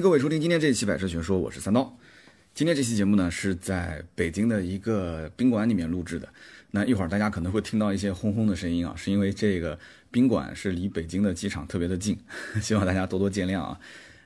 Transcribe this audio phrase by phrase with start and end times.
[0.00, 1.96] 各位收听今天这一期《百车全说》，我是三刀。
[2.54, 6.28] 今天这期节目呢是在北京的一个宾馆里面录制的。
[6.72, 9.78] 那一会儿大家可能会听到一些轰轰的声音啊，是因为这个
[10.10, 12.18] 宾馆是离北京的机场特别的近，
[12.60, 13.80] 希望大家多多见谅啊。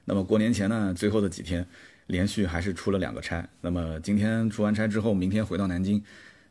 [0.07, 1.65] 那么过年前呢，最后的几天，
[2.09, 3.49] 连续还是出了两个差。
[3.61, 6.03] 那么今天出完差之后，明天回到南京。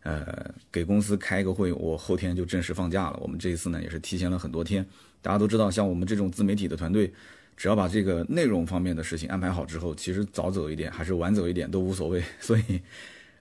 [0.03, 3.19] 呃，给公司开一个会，我后天就正式放假了。
[3.21, 4.85] 我们这一次呢，也是提前了很多天。
[5.21, 7.11] 大家都知道，像我们这种自媒体的团队，
[7.59, 12.23] 只要把这个内容方面的事情安排好之后，其实早走一点还是晚走一点都无所谓。
[12.39, 12.79] 所以，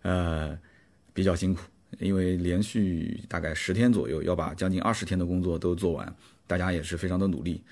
[0.02, 0.58] 呃，
[1.14, 1.60] 比较辛苦，
[2.00, 6.12] 因为连续大概十天左右要把将近二十天的工作都做完，
[6.48, 7.62] 大家也是非常的努力。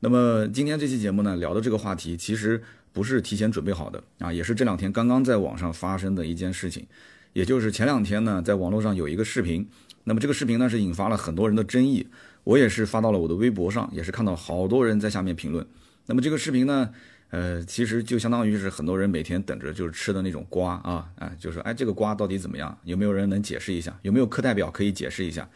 [0.00, 2.60] 那么今天这期节目呢，聊的这个话题其实
[2.92, 6.84] 不是提前准备好的啊，也是这两天刚刚在网上发生的一件事情。
[7.32, 9.64] 也就是前两天呢，在网络上有一个视频，
[10.02, 12.08] 那么这个视频呢是引发了很多人的争议，
[12.42, 15.64] 我也是发到了我的微博上，也是看到好多人在下面评论。
[16.06, 16.92] 那么这个视频呢，
[17.30, 22.76] 呃，其实就相当于是很多人每天等着就是吃的那种瓜啊，啊，就说哎这个瓜到底怎么样？
[22.84, 23.96] 有没有人能解释一下？
[24.02, 25.48] 有没有课代表可以解释一下？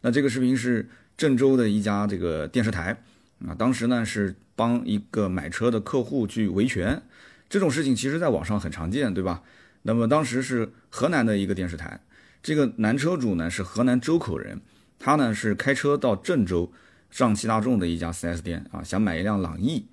[0.00, 3.02] 那这个视频是郑州的一家这个电视台
[3.46, 7.00] 啊，当时呢是帮一个买车的客户去维权，
[7.48, 9.42] 这种事情其实在网上很常见，对吧？
[9.82, 12.00] 那么当时是河南的一个电视台，
[12.42, 14.60] 这个男车主呢是河南周口人，
[14.98, 16.72] 他呢是开车到郑州
[17.10, 19.86] 上汽大众的一家 4S 店啊，想买一辆朗逸。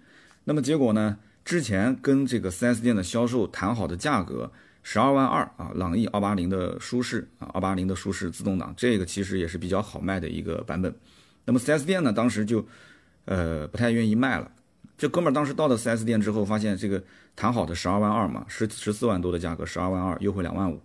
[0.49, 4.49] 那么结果呢，之前跟这个 4S 店的销售谈好的价格
[4.81, 10.95] 十二万二啊，朗逸二八零的舒适啊，二八零的舒适自动挡，这个其实也是比较好卖的一个版本。
[11.43, 12.65] 那么 4S 店呢，当时就
[13.25, 14.49] 呃不太愿意卖了。
[14.97, 17.03] 这哥们儿当时到了 4S 店之后，发现这个
[17.35, 20.81] 谈好的十二万二嘛，十十四万多的价格，十二万二优惠两万五，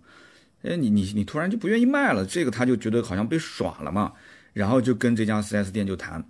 [0.63, 4.11] 哎，你你你突然就不愿意卖了，这个他就觉得好像被耍了嘛，
[4.51, 6.21] 然后就跟这家 4S 店就谈，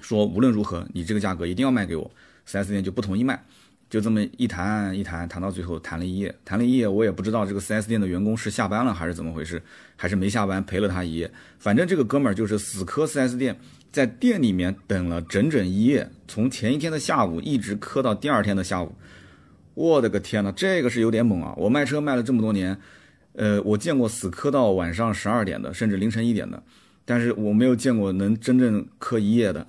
[0.00, 2.10] 说无论如何你这个价格一定要卖给我
[2.48, 3.42] ，4S 店就不同意卖，
[3.90, 9.62] 就这么一谈一谈谈到最后谈了一夜，谈了一夜，我也不知道这个 4S 店的员工是下班了还是怎么回事，
[9.96, 13.58] 还是没下班陪了他一夜，反正这个哥们儿就是死磕 4S 店。
[13.92, 18.94] 在店里面等了整整一夜，从前一天的下午一直磕到第二天的下午。
[19.72, 21.54] 我的个天呐，这个是有点猛啊！
[21.56, 22.76] 我卖车卖了这么多年，
[23.32, 26.62] 呃，我见过死磕到晚上十二点的，甚至凌晨一点的，
[27.06, 29.66] 但是我没有见过能真正磕一夜的。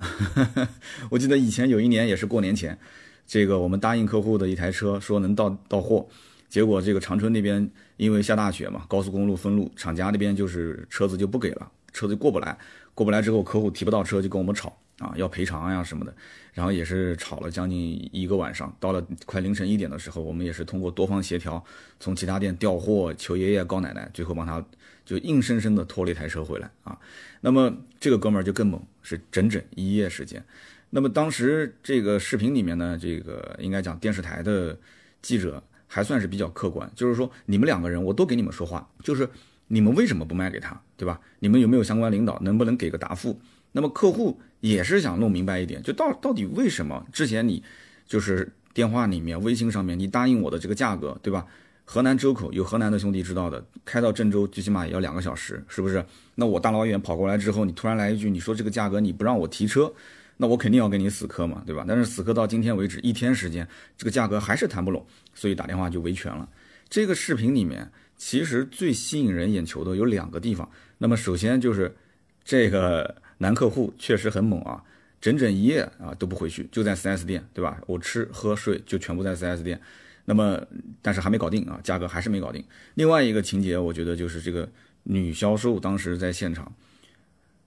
[1.08, 2.78] 我记得以前有一年也是过年前，
[3.26, 6.06] 这个我们答应客户的一台车说能到到货，
[6.50, 12.58] 结果这个长春那边因为下大雪嘛，高速公路封路，厂家那边就是车子就不给了，车子过不来。
[12.92, 16.14] 过不来之后，客户提不到车就跟我们吵啊，要赔偿呀什么的，
[16.52, 18.74] 然后也是吵了将近一个晚上。
[18.80, 21.64] 到了快凌晨一点的时候，我们也是通过多方协调，
[22.00, 24.64] 从其他店调货，求爷爷告奶奶，最后帮他
[25.04, 26.98] 就硬生生的拖了一台车回来啊。
[27.40, 30.44] 那么这个哥们儿就更猛，是整整一夜时间。
[30.90, 34.76] 那么当时这个视频里面呢，这个应该讲电视台的
[35.22, 39.28] 记者还算是比较客观，就是说你们两个人我都给你们说话，就是。
[39.70, 41.20] 你们为什么不卖给他，对吧？
[41.40, 43.38] 你们有没有相关领导，能不能给个答复？
[43.72, 47.62] 那么客户也是想弄明白一点，就到到底为什么之前你
[48.06, 51.46] 就是电话里面、微信上面你答应我的这个价格，对吧？
[51.84, 56.04] 河南周口有河南的兄弟知道的，开到郑州最起码也要两个小时，是不是？
[56.34, 59.92] 那我大老远跑过来之后，你突然来一句，你说这个价格你不让我提车，
[60.36, 61.84] 那我肯定要跟你死磕嘛，对吧？
[61.88, 63.66] 但是死磕到今天为止一天时间，
[63.96, 66.48] 这个价格还是谈不拢，所以打电话就维权了。
[66.88, 67.90] 这个视频里面。
[68.20, 70.68] 其实最吸引人眼球的有两个地方。
[70.98, 71.96] 那么首先就是
[72.42, 74.82] 这个男客户确实很猛啊，
[75.20, 77.80] 整整一夜啊都不回去，就在 4S 店，对吧？
[77.86, 79.80] 我吃喝睡就全部在 4S 店。
[80.24, 80.60] 那么
[81.00, 82.62] 但是还没搞定啊，价格还是没搞定。
[82.94, 84.68] 另外一个情节，我觉得就是这个
[85.04, 86.70] 女销售当时在现场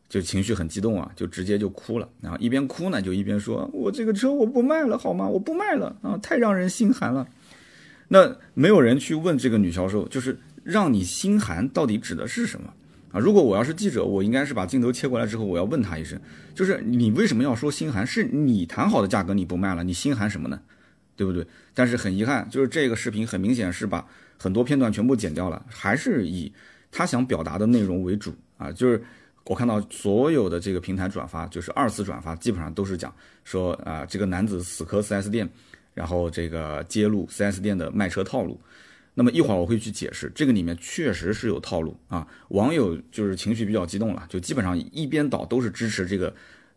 [0.07, 5.27] 就情绪很激动啊，就直接就哭了，然后一边哭呢就一边说：“我这个车我不卖了，好吗？
[5.27, 7.27] 我不卖了啊，太让人心寒了。”
[8.09, 12.71] 那没有人去问这个女销售，就是让你心寒到底指的是什么
[13.11, 13.19] 啊？
[13.19, 16.19] 如果我要是记者，我应该是把镜头切过来之后，我要问他一声，
[16.55, 18.05] 就是你为什么要说心寒？
[18.05, 20.59] 是你谈好的价格你不卖了，你心寒什么呢？
[21.15, 21.45] 对不对？
[21.73, 24.05] 但是很遗憾，就是这个视频很明显是把
[24.37, 26.51] 很多片段全部剪掉了，还是以
[26.91, 28.71] 他想表达的内容为主啊。
[28.71, 29.01] 就是
[29.45, 33.13] 我看到所有的这个平台转发，就是二次转发，基本上都是讲
[33.43, 35.49] 说啊，这个男子死磕 4S 店。
[35.93, 38.57] 然后这个揭露 4S 店的卖车套路，
[39.13, 42.25] 那么一会儿我会去解释，这个里面确实是有套路啊。
[42.49, 46.33] 网友就是情绪比较激动了，就基本上一边倒都是支持这个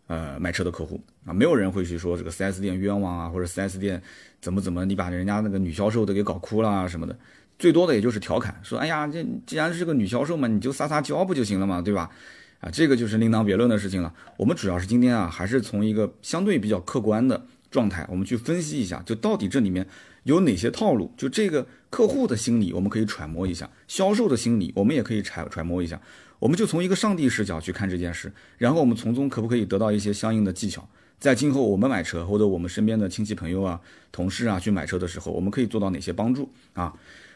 [0.08, 4.02] 呃卖车的客户啊，没有人会去说这个 4S 店冤枉啊，或者 4S 店
[4.40, 7.16] 怎么怎么你把人家那个女销售都给搞哭了什么的，
[7.56, 12.10] 最多的也就是调侃说，哎呀，这既然是个女销售嘛，你就撒撒娇不就行了嘛，对吧？
[12.58, 14.12] 啊，这个就是另当别论的事情了。
[14.36, 17.46] 我们主要是今天啊，还是从一个相对比较客观的。
[17.70, 19.84] 状态，我们去分析一下，就到底这里面
[20.24, 21.10] 有哪些套路？
[21.16, 26.00] 就这个客户的心理，我们可以揣摩一下；销售的心理，我们也可以揣揣摩一下。
[26.40, 30.86] 我们就从一个上帝视角去看这件事，然后我们从中可不可以得到一些相应的技巧？
[31.18, 33.80] 在今后我们买车或者我们身边的亲戚朋友啊、
[34.12, 36.92] 同事啊去买车的时候，我们可以做到哪些帮助啊？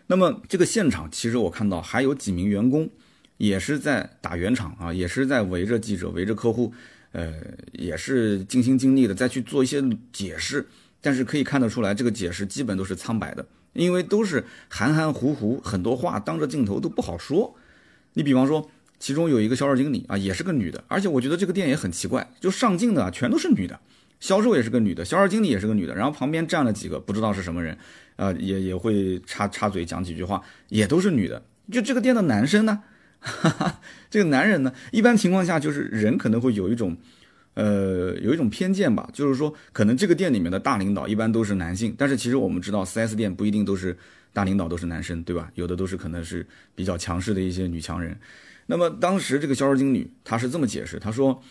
[0.09, 2.91] 那么这个现场其实我看到还有几名员工
[3.37, 6.73] 也是在打圆场啊，也是在围着记者、围着客户，
[7.13, 7.33] 呃，
[7.73, 9.83] 也是尽心尽力的在去做一些
[10.13, 10.67] 解释。
[11.01, 17.55] 但是可以看得出来，这个解释基本都是苍白的，因为都是含含糊糊，很多话当着镜头都不好说。
[18.15, 18.71] 你比方说。
[19.01, 23.79] 其中有一个销售经理啊，也是个女的，而且我觉得这个店也很奇怪，就上镜的全都是女的，
[24.19, 27.79] 销售也是个女的，销售经理也是个女的，然后旁边站了几个不知道是什么人，
[28.17, 31.41] 啊，也也会插插嘴讲几句话，也都是女的。
[31.71, 32.83] 就这个店的男生呢，
[33.21, 33.81] 哈哈，
[34.11, 36.97] 这个男人呢，一般情况下就是人可能会有一种，
[37.59, 43.99] 呃，有一种偏见吧，就是说可能这个店里面的大领导一般都是男性，但是其实我们知道 4S 店不一定都是
[44.33, 45.51] 大领导都是男生，对吧？
[45.57, 46.47] 有的都是可能是
[46.77, 48.17] 比较强势的一些女强人。
[48.67, 51.43] 那么当时这个销售经理他是这么解释，他说，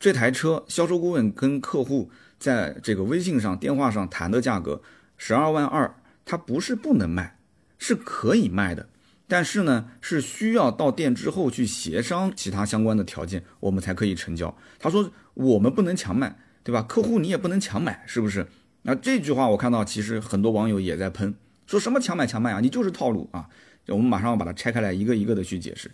[0.00, 4.80] 这台车销售顾问跟客户在这个微信上、电话上谈的价格
[5.18, 5.94] 十二万二，
[6.24, 7.36] 他不是不能卖，
[7.76, 8.88] 是可以卖的，
[9.32, 14.54] 但是呢是需要到店之后去协商其他相关的条件，我们才可以成交。
[14.78, 16.82] 他说我们不能强卖，对吧？
[16.82, 18.46] 客户你也不能强买，是不是？
[18.82, 21.34] 那这句话我看到其实很多网友也在喷，
[21.66, 23.48] 说什么强买强卖啊，你就是套路啊！
[23.86, 25.90] 我们马上要把它拆开来一个一个的去解释。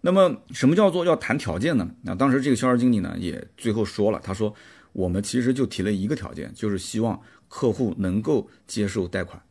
[0.00, 1.90] 那么，什么叫做要谈条件呢？
[2.04, 4.54] 那当时这个销售经理呢，也最后说了，他说
[4.94, 9.42] 我们其实就提了一个条件，就是希望客户能够接受贷款。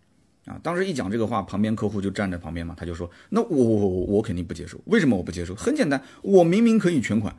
[0.47, 4.79] 啊，当时一讲这个话，旁边客户就站在旁边嘛，他就说，那我我我我肯定不接受。
[4.85, 5.53] 为什么我不接受？
[5.53, 7.35] 很简单，我明明可以全款，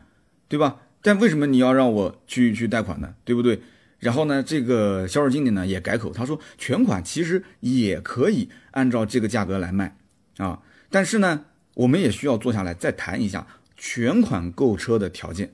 [0.47, 0.83] 对吧？
[1.03, 3.15] 但为什么你要让我去去贷款呢？
[3.25, 3.61] 对不对？
[3.99, 9.97] 然后呢，这个销售经理呢也改口，他说全款其实也可以按照这个价格来卖
[10.37, 10.61] 啊，
[10.91, 11.45] 但是呢。
[11.79, 13.47] 我们也需要坐下来再谈一下
[13.77, 15.53] 全款购车的条件，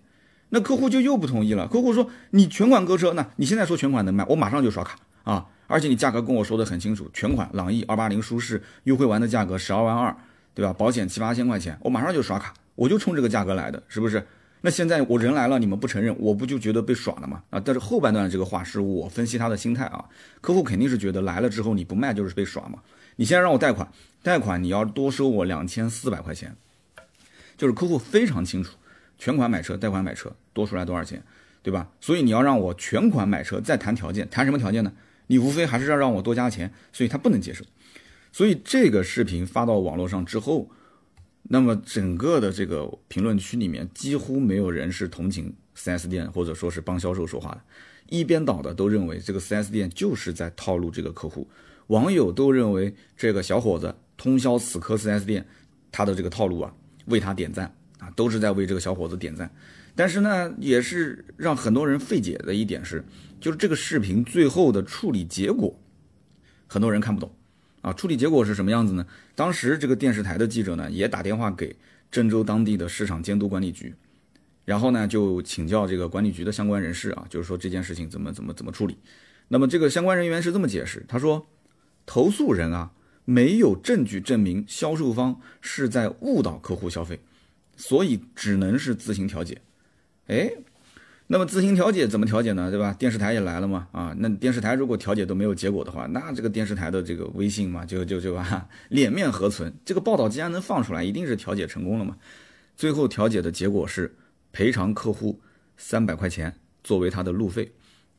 [0.48, 1.68] 那客户就又不同意了。
[1.68, 5.48] 客户说：“你全款购车，那你现在说全款能卖，我马上就刷卡啊！
[5.66, 10.16] 而且你价格跟我说的很清楚，全款朗逸二八零舒适优惠完的价格十二万二，
[10.54, 10.72] 对吧？
[10.72, 14.26] 保险七八千块钱，我马上就刷卡，我就冲这个价格来的，是不是？
[14.60, 17.42] 那现在我人来了，你们不承认，我不就觉得被耍了吗？
[17.50, 17.60] 啊！
[17.62, 20.04] 但是后半段这个话是我分析他的心态啊，
[20.40, 22.78] 客户肯定是觉得来了之后你不卖就是被耍嘛。
[23.16, 23.86] 你现在让我贷款。
[24.22, 26.56] 贷款你要多收我两千四百块钱，
[27.58, 28.74] 就是客户非常清楚，
[29.18, 31.22] 全款买车、贷款买车多出来多少钱，
[31.62, 31.90] 对吧？
[32.00, 34.90] 所以你要让我全款买车再谈条件，谈什么条件呢？
[35.26, 37.64] 你无非还是要让我多加钱，所以他不能接受。
[38.32, 40.70] 所以这个视频发到网络上之后，
[41.44, 47.60] 那么整个的这个评论区里面几乎没有人是同情 4S 店或者说是帮销售说话的，
[48.08, 51.48] 一边倒的都认为这个 4S 店就是在套路这个客户，
[51.88, 53.94] 网友都认为这个小伙子。
[54.16, 55.44] 通宵死磕 4S 店，
[55.90, 56.72] 他的这个套路啊，
[57.06, 59.50] 为他点赞啊，都是在为这个小伙子点赞。
[59.94, 63.04] 但是呢，也是让很多人费解的一点是，
[63.40, 65.78] 就是这个视频最后的处理结果，
[66.66, 67.32] 很多人看不懂
[67.80, 67.92] 啊。
[67.92, 69.06] 处理结果是什么样子呢？
[69.34, 71.76] 当时这个电视台的记者呢，也打电话给
[72.10, 73.94] 郑州当地的市场监督管理局，
[74.64, 78.96] 然后呢，就请教这个管理局的相关人士啊，就是说这件事情怎么怎么怎么处理。
[79.48, 81.46] 那么这个相关人员是这么解释，他说，
[82.06, 82.92] 投诉人啊。
[83.26, 87.18] 没有证据证明销售方是在误导客户消费，
[87.74, 89.62] 所以只能是自行调解。
[90.26, 90.50] 哎，
[91.26, 92.70] 那么自行调解怎么调解呢？
[92.70, 92.94] 对吧？
[92.98, 99.72] 电视台也来了嘛，啊，那电视台如果调解都没有结果的话，那这个电视台的这个威信嘛，就就就啊，脸面何存？
[99.84, 102.16] 这个报道既然能放出来，一定是调解成功了嘛。
[102.76, 104.14] 最后调解的结果是
[104.52, 105.40] 赔偿客户
[105.76, 107.72] 三百块钱作为他的路费。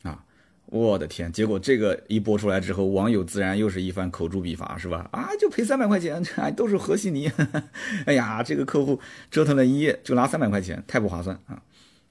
[0.04, 0.24] 啊
[0.68, 1.32] 我的天！
[1.32, 5.08] 结果这个一播出来之后，网友自然又是一番口诛笔伐，是吧？
[5.12, 7.32] 啊，就赔三百块钱，哎，都是和稀泥。
[8.08, 11.62] 哎呀，这个客户折腾了一夜就拿三百块钱，太不划算啊！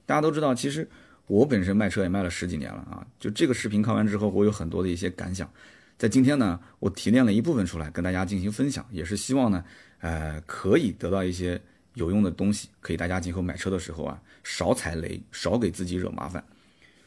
[0.05, 0.87] 大家都知道，其实
[1.27, 3.05] 我本身卖车也卖了十几年了啊。
[3.19, 5.49] 就这个视频看完之后，我有很多的一些感想，
[5.97, 9.63] 在今天呢，我提炼了一部分出来跟大家进行分享，也是希望呢，
[9.99, 11.61] 呃，可以得到一些
[11.93, 16.43] 有用的东西，可以大家今后买车的时候啊，少踩雷，少给自己惹麻烦。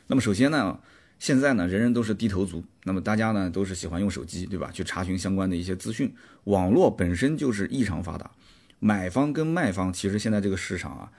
[0.06, 0.78] 那么首先呢。
[1.20, 4.70] 现在呢，人人都是低头族，那么大家呢都是喜欢用手机，对吧？
[4.72, 6.14] 去查询相关的一些资讯。
[6.44, 8.30] 网络本身就是异常发达，
[8.78, 11.10] 买方跟卖方其实现在这个市场啊，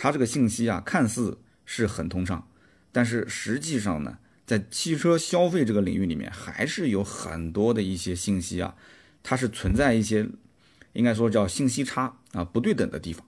[0.00, 2.46] 它这个信息啊看似是很通畅，
[2.92, 8.76] 但是实际上呢，在汽车消费这个领域里面，还是有很多的一些信息啊，
[9.24, 10.28] 它是存在一些
[10.92, 13.26] 应该说叫信息差啊不对等的地方。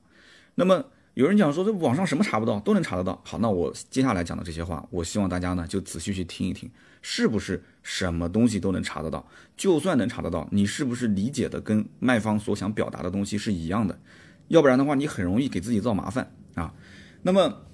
[0.54, 0.84] 那么
[1.14, 3.20] 有人讲说这网上什么查不到都能查得到。
[3.24, 6.70] 好，那我接下来讲的这些话，我希望大家呢就仔细去听一听，
[7.02, 9.28] 是不是什么东西都能查得到？
[9.56, 13.98] 就算能查得到，你是不是理解的跟卖方所想表达的东西是一样的？
[14.46, 16.74] 要不然的话，你很容易给自己造麻烦啊。
[17.22, 17.66] 那么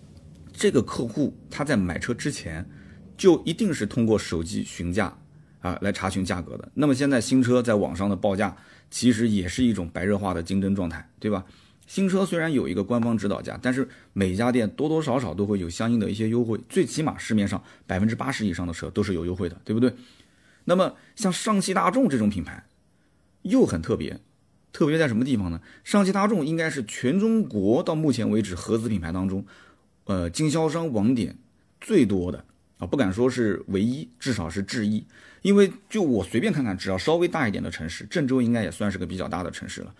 [0.52, 2.69] 这个客户他在买车之前，
[3.16, 5.16] 就一定是通过手机询价
[5.61, 6.71] 啊来查询价格的。
[6.75, 8.57] 那么现在新车在网上的报价，
[8.90, 11.45] 其实也是一种白热化的竞争状态，对吧？
[11.87, 19.95] 新车虽然有一个官方指导价，但是每家店多多少少都会有相应的一些优惠，最起码市面上百分之八十以上的车都是有优惠的，对不对？
[20.64, 22.66] 那么像上汽大众这种品牌
[23.43, 24.19] 又很特别，
[24.76, 25.59] 特别在什么地方呢？
[25.85, 29.42] 上汽大众应该是全中国到目前为止合资品牌当中，
[30.04, 31.35] 呃，经销商网点
[31.80, 32.45] 最多的
[32.76, 35.02] 啊，不敢说是唯一，至少是之一。
[35.40, 39.95] 因为就我随便看看，只要稍微大一点的城市，郑州应该也算是个比较大的城市了。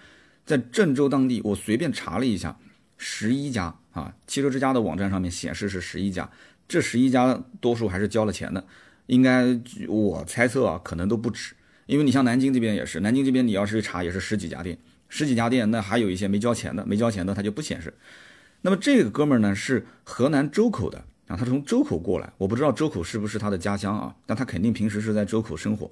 [0.45, 2.55] 在郑州当地，我随便查了一下，
[2.99, 6.31] 十一家啊，汽车之家的网站上面显示是十一家，
[6.69, 8.63] 这十一家多数还是交了钱的，
[9.07, 11.55] 应该我猜测啊，可能都不止，
[11.87, 14.77] 因为你像南京这边也是，南京这边你要是去查也是十几家店，
[15.09, 17.95] 十几家店，那还有一些没交钱的，没交钱的他就不显示。
[18.61, 25.91] 那么这个哥们儿呢是河南周口的啊，他从周口过来，我不知道周口是不是他的家乡啊，但他肯定平时是在周口生活。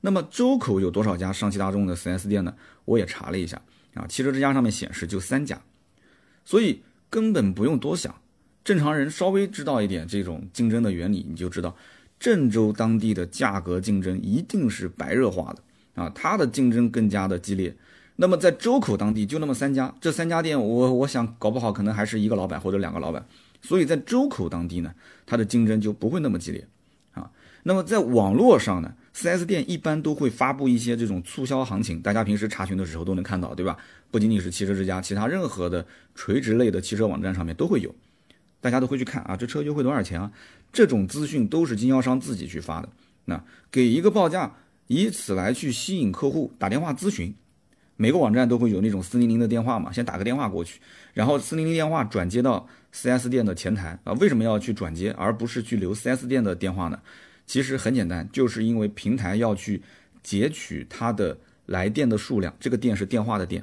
[0.00, 2.54] 那么周口有多少家上汽大众的 4S 店呢？
[2.84, 3.60] 我也查了一下
[3.94, 5.60] 啊，汽车之家上面显示就三家，
[6.44, 8.14] 所以根本不用多想。
[8.62, 11.76] 正常人稍微知道一点这种竞争的原理，你就知道
[12.18, 17.74] 郑州当地的价格竞争一定是白热化的啊，它的竞争更加的激烈。
[18.16, 23.26] 那么在周口当地就那么三家，这三家店我我想搞不好可能还是一个老板或者两个老板，
[23.60, 24.94] 所以在周口当地呢，
[25.26, 26.66] 它的竞争就不会那么激烈
[27.12, 27.30] 啊。
[27.64, 33.76] 那么在网络上呢？4S 店一般都会发布一些这种促销行情，大家平时查询的时候都能看到，对吧？
[34.10, 37.92] 不仅仅是汽车之家，其他任何的垂直类的汽车网站上面都会有，
[38.64, 40.32] 大家都会去看啊，这车优惠多少钱啊？
[40.72, 42.88] 这种资讯都是经销商自己去发的，
[43.26, 44.50] 那给一个报价，
[44.86, 47.34] 以此来去吸引客户打电话咨询。
[47.96, 50.80] 每个网站都会有那种四零零的电话嘛，先打个电话过去，
[51.12, 54.14] 然后四零零电话转接到 4S 店的前台啊。
[54.14, 56.98] 为什么要去转接，而不是去留 4S 店的电话呢？
[57.44, 59.82] 其实很简单，就是因为平台要去
[60.22, 63.62] 截取它的来电的数量，这个电是电话的电，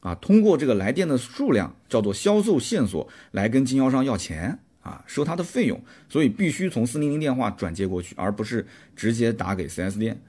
[0.00, 10.20] 啊，通过这个来电的数量叫做销售线索来跟经销商要钱啊，收他的费用，所以必须从四零零电话转接过去，而不是直接打给 4S 店。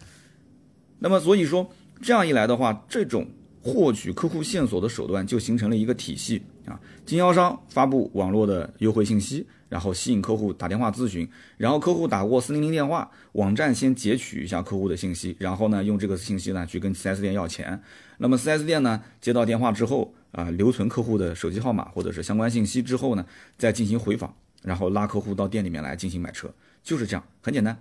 [0.99, 1.69] 那么所以说
[2.01, 3.27] 这样一来的话，这种
[3.61, 9.47] 获取客户线索的手段就形成了一个体系啊，经销商发布网络的优惠信息。
[9.69, 17.79] 然后吸引客户打电话咨询，然后客户打过四零零电话，网站先截取一下客户的信息，然后呢用这个信息呢去跟 4S 店要钱。
[18.17, 23.23] 那么 4S 店呢接到电话之后啊，留存客户的手机号码或者是相关信息之后呢，
[23.59, 26.51] 再进行回访，然后拉客户到店里面来进行买车，
[26.81, 27.79] 就是这样，很简单。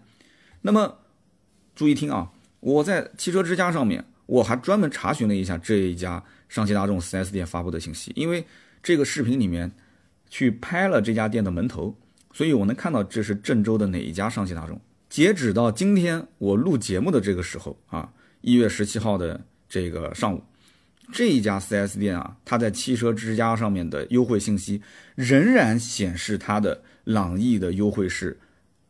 [0.61, 0.95] 那么
[1.75, 2.31] 注意听啊，
[2.61, 8.45] 我在汽车之家上面我还专门查询了一下这一家上汽大众 4S 店发布的信息，因为
[8.83, 9.71] 这个视频里面。
[10.31, 11.97] 去拍了这家店的门头，
[12.35, 14.79] 所以我能看到这是郑州的哪一家上汽大众。
[15.09, 20.43] 截止到今天我录节目的这个时候啊，一月十七号的这个上午，
[21.11, 24.83] 这一家 4S 店啊，它在汽车之家上面的优惠信息
[25.15, 28.39] 仍然显示它的朗逸的优惠是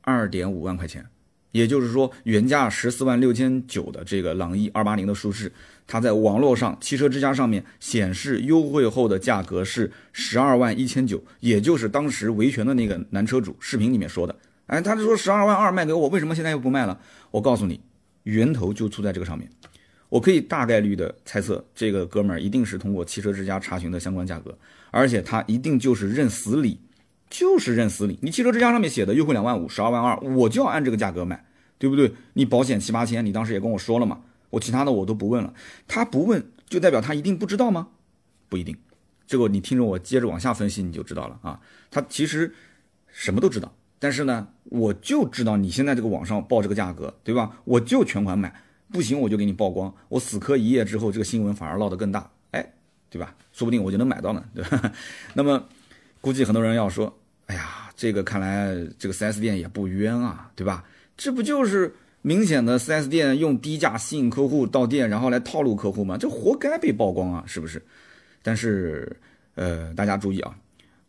[0.00, 1.06] 二点五万块钱，
[1.52, 5.52] 也就是说原价十四万六千九的这个朗逸二八零的舒适。
[5.88, 14.36] 它在网络上汽车之家上面显示优惠后的价格是十二万一千九，也就是当时维权的那个男车主视频里面说的。
[14.66, 17.00] 哎，他就说十二万二卖给我，为什么现在又不卖了？
[17.30, 17.80] 我告诉你，
[18.24, 19.48] 源头就出在这个上面。
[20.10, 24.56] 我可以大概率的猜测，这个哥们儿一定是通过汽车之家查询的相关价格，
[24.90, 26.78] 而且他一定就是认死理，
[27.30, 28.18] 就是认死理。
[28.20, 31.42] 你汽车之家上面写的优惠两万五，十二万二，我就要按这个价格买，
[31.78, 32.12] 对不对？
[32.34, 34.20] 你保险七八千，你当时也跟我说了嘛。
[34.50, 35.52] 我其他的我都不问了，
[35.86, 37.88] 他不问就代表他一定不知道吗？
[38.48, 38.76] 不一定，
[39.26, 41.60] 这个你听着我接着往下分析你就知道了啊。
[41.90, 42.54] 他其实
[43.08, 47.58] 什么都知道，但是呢，我就知道你现在这个网上报这个价格，对吧？
[47.64, 52.72] 我就全款买，不行我就给你曝光，我死磕一夜之后，这个新闻反而闹得更大，哎，
[53.10, 53.34] 对吧？
[53.52, 54.92] 说不定我就能买到呢，对吧？
[55.34, 55.68] 那么
[56.20, 60.84] 估计很多人要说，哎呀，这个看来这个 4S 店也不冤啊，对吧？
[61.16, 61.94] 这不就是？
[62.22, 67.82] 明显的 4S 店用低价吸引客户到店，然后来套路客户嘛，这活该被曝光啊，是不是？
[68.42, 69.16] 但是，
[69.54, 70.56] 呃，大家注意啊，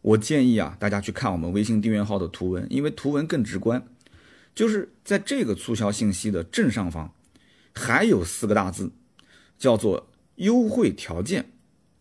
[0.01, 3.83] 我建议啊，大家去看我们微信订阅号的图文，因为图文更直观。
[4.55, 7.13] 就是在这个促销信息的正上方，
[7.73, 8.91] 还有四个大字，
[9.57, 11.45] 叫做优惠条件。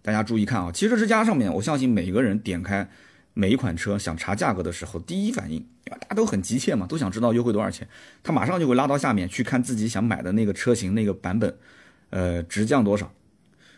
[0.02, 2.88] 大家注意看啊，汽车之家上面，我相信每个人点开
[3.38, 7.87] 每一款车想查价格的时候，第一反应，大家都很急切嘛，都想知道优惠多少钱，
[8.21, 11.57] 他马上就会拉到下面去看自己想买的那个车型那个版本，
[12.11, 13.14] 呃，直降多少，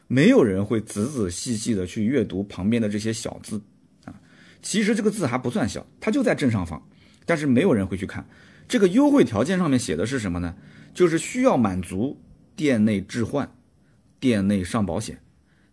[0.07, 3.61] 没有人会仔仔细细的去阅读旁边的这些小字
[4.07, 4.15] 啊，
[4.63, 6.83] 其实这个字还不算小，它就在正上方，
[7.27, 8.27] 但是没有人会去看
[8.67, 10.55] 这个优惠条件上面写的是什么呢？
[10.95, 12.19] 就是需要满足
[12.57, 13.55] 店内置换、
[14.19, 15.21] 店内上保险。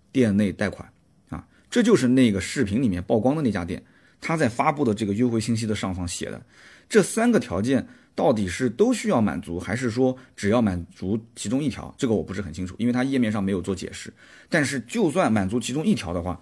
[0.10, 0.92] 店内贷款，
[1.70, 3.84] 这就是那个视频里面曝光的那家店，
[4.22, 6.42] 他在发布的这个优惠信息的上方写的
[6.88, 11.94] 这三个条件到底是都需要满足，还是说只要满足其中一条？
[11.98, 14.12] 这个我不是很清楚，因为他页面上没有做解释。
[14.50, 16.40] 但是就算满足其中一条的话，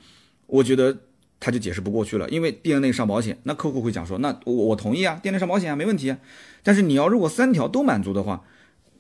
[0.48, 0.98] 我觉得
[1.39, 6.17] 他就解释不过去了，因为店内上保险，那客户会讲说，那我我同意啊，店内上保险啊，没问题啊。
[6.63, 8.44] 但是你要如果三条都满足的话。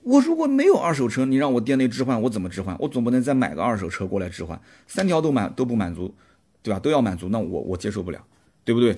[0.05, 2.77] 我如果没有二手车，你让我店内置换，我怎么置换？
[2.79, 6.13] 我总不能再买个二手车过来置换，三条都满都不满足，
[6.61, 6.79] 对吧？
[6.79, 8.23] 都要满足，那我我接受不了，
[8.63, 8.95] 对不对？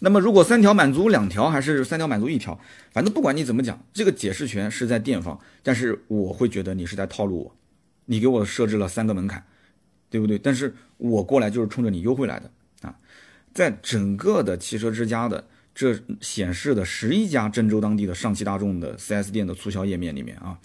[0.00, 2.60] 那么如果三条满足两条，还是三条满足一条，
[2.92, 7.56] 反正不管你怎么讲，这个解释权是在店方，但是我会觉得你是在套路我，
[8.04, 9.42] 你给我设置了三个门槛，
[10.10, 10.38] 对不对？
[10.38, 12.50] 但是我过来就是冲着你优惠来的
[12.82, 12.94] 啊，
[13.54, 15.42] 在整个的汽车之家的。
[15.80, 20.58] 这显示的十一家郑州当地的上汽大众的 4S 店的促销页面里面啊，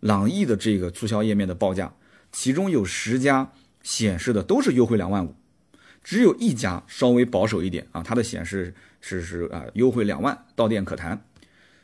[0.00, 1.92] 朗逸的这个促销页面的报价，
[2.32, 3.52] 其中有十家
[3.82, 5.34] 显示的都是优惠两万五，
[6.02, 11.22] 只有一家稍微保守一点啊，它的显示是是啊优惠两万，到店可谈。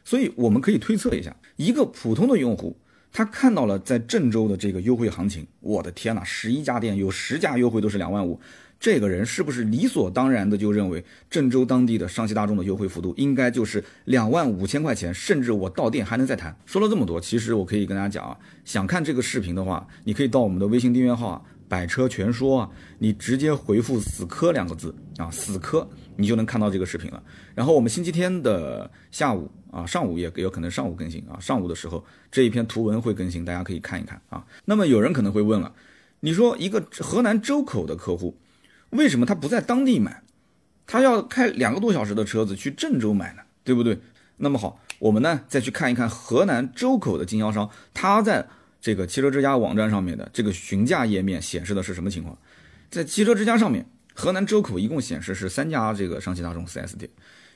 [0.02, 2.74] 所以我们可以推测一下，一个普通的用户，
[3.12, 8.40] 他看到了在郑州的这个优惠行情，我的天呐，十一家店有十家优惠都是两万五。
[8.80, 16.56] 这个人是不是理所当然的就认为郑州当地的上汽大众的优惠幅度应该就是两万五千块钱，甚至我到店还能再谈？
[16.64, 18.34] 说了这么多，其实我可以跟大家讲啊，
[18.64, 27.22] 想看这个视频的话，你可以到我们的微信订阅号啊，百车全说啊，你直接回复“死磕”两个字啊，“死磕”，你就能看到这个视频了。
[27.54, 34.42] 然后我们星期天的下午啊，上午也有可能上午更新啊，上午的时候这一篇图文会更新，大家可以看一看啊。
[34.64, 35.70] 那么有人可能会问了，
[36.20, 38.34] 你说一个河南周口的客户。
[38.90, 40.22] 为什么他不在当地买，
[40.86, 43.42] 他要开两个多小时的车子去郑州买呢？
[43.62, 43.98] 对不对？
[44.38, 48.48] 那么好，我们呢再去看一看河南周口的经销商，他在
[48.80, 52.36] 这个汽车之家网站上面的这个询价页面显示的是什么情况？
[52.90, 57.10] 在汽车之家上面，河南周口一共显示是三家这个上汽大众 4S 店，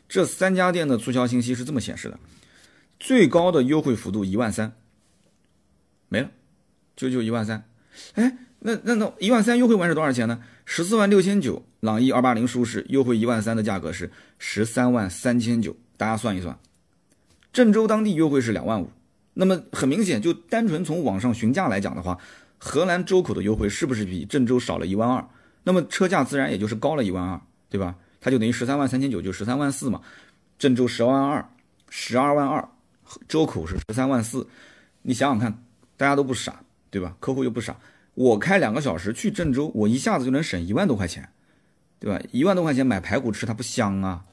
[0.09, 2.19] 这三家店的促销信息是这么显示的：
[3.01, 4.73] 最高的优惠幅度一万三，
[6.09, 6.31] 没了，
[6.95, 7.65] 就就一万三，
[8.15, 8.39] 哎。
[8.67, 10.41] 那那那一万三优惠完是多少钱呢？
[10.65, 16.59] 十四万六千九，朗逸二八零舒适优惠一万三的价格是十三万三千九，大家算一算，
[17.53, 18.91] 郑州当地优惠是两万五，
[19.35, 22.19] 那么很明显，就单纯从网上询价来讲的话，
[22.59, 25.29] 河南周口的优惠是不是比郑州少了一万二？
[25.63, 27.95] 那么车价自然也就是高了一万二，对吧？
[28.21, 30.01] 它就等于十三万三千九，就十三万四嘛。
[30.59, 31.47] 郑州十万二，
[31.91, 32.67] 十二万二，
[33.29, 34.47] 周口是十三万四，
[35.03, 35.63] 你想想看，
[35.97, 37.15] 大家都不傻，对吧？
[37.21, 37.77] 客户又不傻。
[38.15, 41.29] 我开两个小时去郑州，我一下子就能省一万多块钱，
[41.99, 42.21] 对吧？
[42.31, 44.25] 一万多块钱买排骨吃，它不香啊？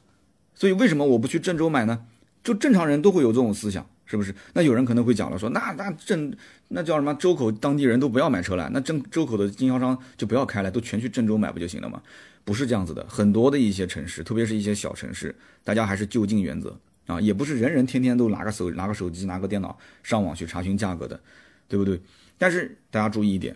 [0.54, 2.06] 所以为什么我不去郑州买呢？
[2.44, 4.34] 就正常人都会有这种思想，是不是？
[4.54, 6.36] 那有人可能会讲了，说那那郑
[6.68, 7.14] 那叫什么？
[7.16, 12.02] 周口当地人都不要买车了，那郑周口的经销商就不要开了，都全去郑州买不就行了吗？
[12.44, 21.20] 不是这样子的，很多的一些城市，特别是一些小城市，大家还是就近原则啊，也不是人人天天都拿个手拿个手机拿个电脑上网去查询价格的，
[21.68, 22.00] 对不对？
[22.38, 23.56] 但是大家注意一点。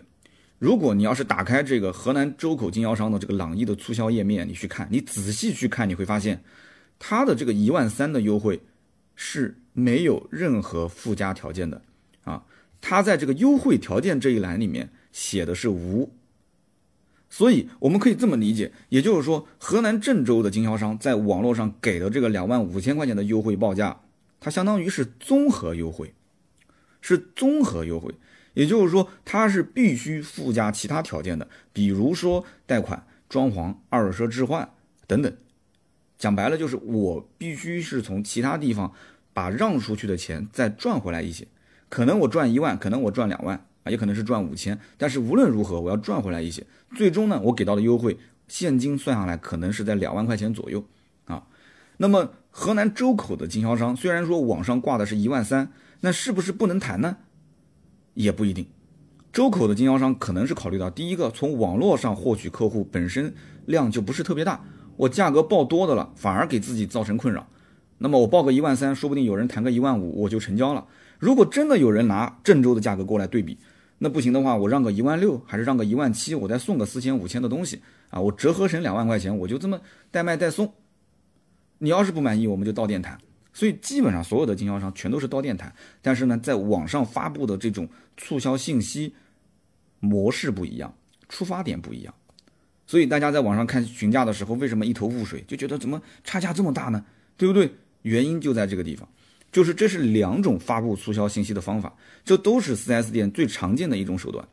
[0.58, 6.42] 如果你要是打开这个河南周口经销商的这个朗逸的促销页面，你去看，你仔细去看，你会发现，
[6.98, 8.62] 它的这个一万三的优惠
[9.14, 11.82] 是没有任何附加条件的
[12.24, 12.42] 啊，
[12.80, 16.10] 它在这个优惠条件这一栏里面写的是无，
[17.28, 24.00] 所以我们可以这么理解，也就是说，河南郑州的经销商在网络上给的这个两万五千块钱的优惠报价，
[24.40, 26.14] 它相当于是综合优惠，
[27.02, 28.14] 是综合优惠。
[28.56, 34.66] 也就是说，它是必须附加其他条件的，比如说贷款、装潢、二手车置换
[35.06, 35.30] 等等。
[36.16, 38.90] 讲白了，就是我必须是从其他地方
[39.34, 41.46] 把让出去的钱再赚回来一些。
[41.90, 44.80] 可能我赚一万，可能我赚两万啊，也可能是赚五千。
[44.96, 46.66] 但是无论如何，我要赚回来一些。
[46.94, 48.16] 最终呢，我给到的优惠
[48.48, 50.82] 现金算下来，可能是在两万块钱左右
[51.26, 51.46] 啊。
[51.98, 57.18] 那么河南周口的经销商虽然说网上挂的是一万三，那是不是不能谈呢？
[58.16, 58.66] 也不一定，
[59.30, 63.32] 周口的经销商可能是考虑到第一个，从网络上获取客户本身
[63.66, 64.64] 量就不是特别大，
[64.96, 67.46] 我价格报多的了，反而给自己造成困扰。
[67.98, 70.86] 那么我报个一万三，说不定有人谈个一万五，我就成交了。
[71.18, 73.58] 如果真的有人拿郑州的价格过来对比，
[73.98, 79.78] 那不行的话，我让个一万六，还是让个一万七，我再送个四千五千的东西啊，我折合成两万块钱，我就这么
[80.10, 80.72] 代卖代送。
[81.78, 83.18] 你要是不满意，我们就到店谈。
[83.56, 87.88] 所以基本上所有的经销商全都是到店谈，但是呢，在网上发布的这种
[88.18, 89.14] 促销信息
[89.98, 90.94] 模式不一样，
[91.30, 92.12] 出发点不一样。
[92.86, 97.02] 所以大家在网上看询价的时候，为什么一头雾水，就觉得怎么差价这么大呢？
[97.38, 97.72] 对不对？
[98.02, 99.08] 原因就在这个地方，
[99.50, 104.46] 就是这是两种发布促销信息的方法，这都是 4S 店最常见的一种手段。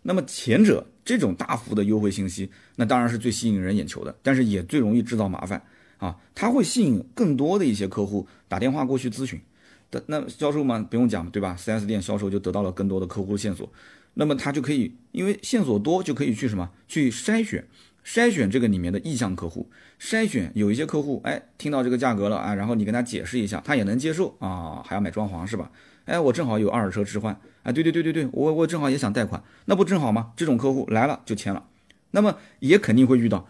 [0.00, 5.62] 那么前者这种大幅的优惠信息，那当然是最吸引人眼球的，但是也最容易制造麻烦。
[6.02, 9.40] 啊，它会吸引更多的一些客户打电话过去咨询，
[9.88, 13.72] 的那销售嘛不用讲对吧？4S 店销售就得到了更多的客户线索，
[14.14, 17.64] 那么他就可以因为线索多就可以去什么去筛选，
[18.04, 25.70] 筛选这个里面的意向客户，筛选有一些客户哎听到这个价格了啊，然后你跟他解释一下，他也能接受啊，还要买装潢是吧？
[26.06, 30.32] 哎，我正好有二手车置换，哎对对对对对，我我正好也想贷款，那不正好吗？
[30.34, 31.62] 这种客户来了就签了，
[32.10, 33.46] 那么也肯定会遇到。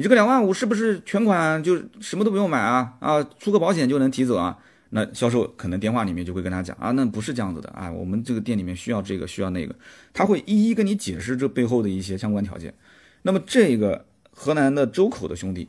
[0.00, 2.94] 你这个两万五是不是全款就什么都不用买啊？
[3.00, 4.56] 啊，出个保险就能提走啊？
[4.88, 9.76] 那销售可能电话里面就会跟他讲啊，那不是这样子的啊，我们这个店里面需要这个需要那个，
[10.14, 12.72] 他会一一跟你解释这背后的一些相关条件。
[13.20, 15.68] 那么这个河南的周口的兄弟，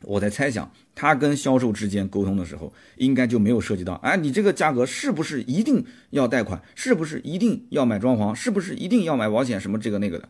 [0.00, 6.62] 我在猜想他跟销售之间沟通的时候，应该就没有涉及到，哎，你这个价格是不是一定要贷款？
[6.74, 8.34] 是不是一定要买装潢？
[8.34, 9.60] 是不是一定要买保险？
[9.60, 10.26] 什么这个那个的？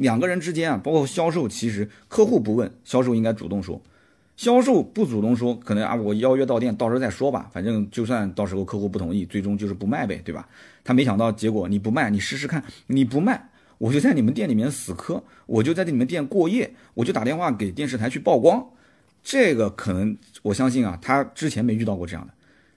[0.00, 3.80] 两个人之间啊，包括销售，其实客户不问，销售应该主动说。
[4.34, 7.50] 销售不主动说，可能啊，我邀约到店，到时候再说吧。
[7.52, 10.48] 反正就算到时候客户不同意，最终就是不卖呗，对吧？
[10.82, 18.66] 他没想到结果你不卖，你试试看，你不卖，我就在你们店里面死磕，我就在你们店过夜，我就打电话给电视台去曝光。
[19.22, 22.32] 这个可能我相信啊，他之前没遇到过这样的，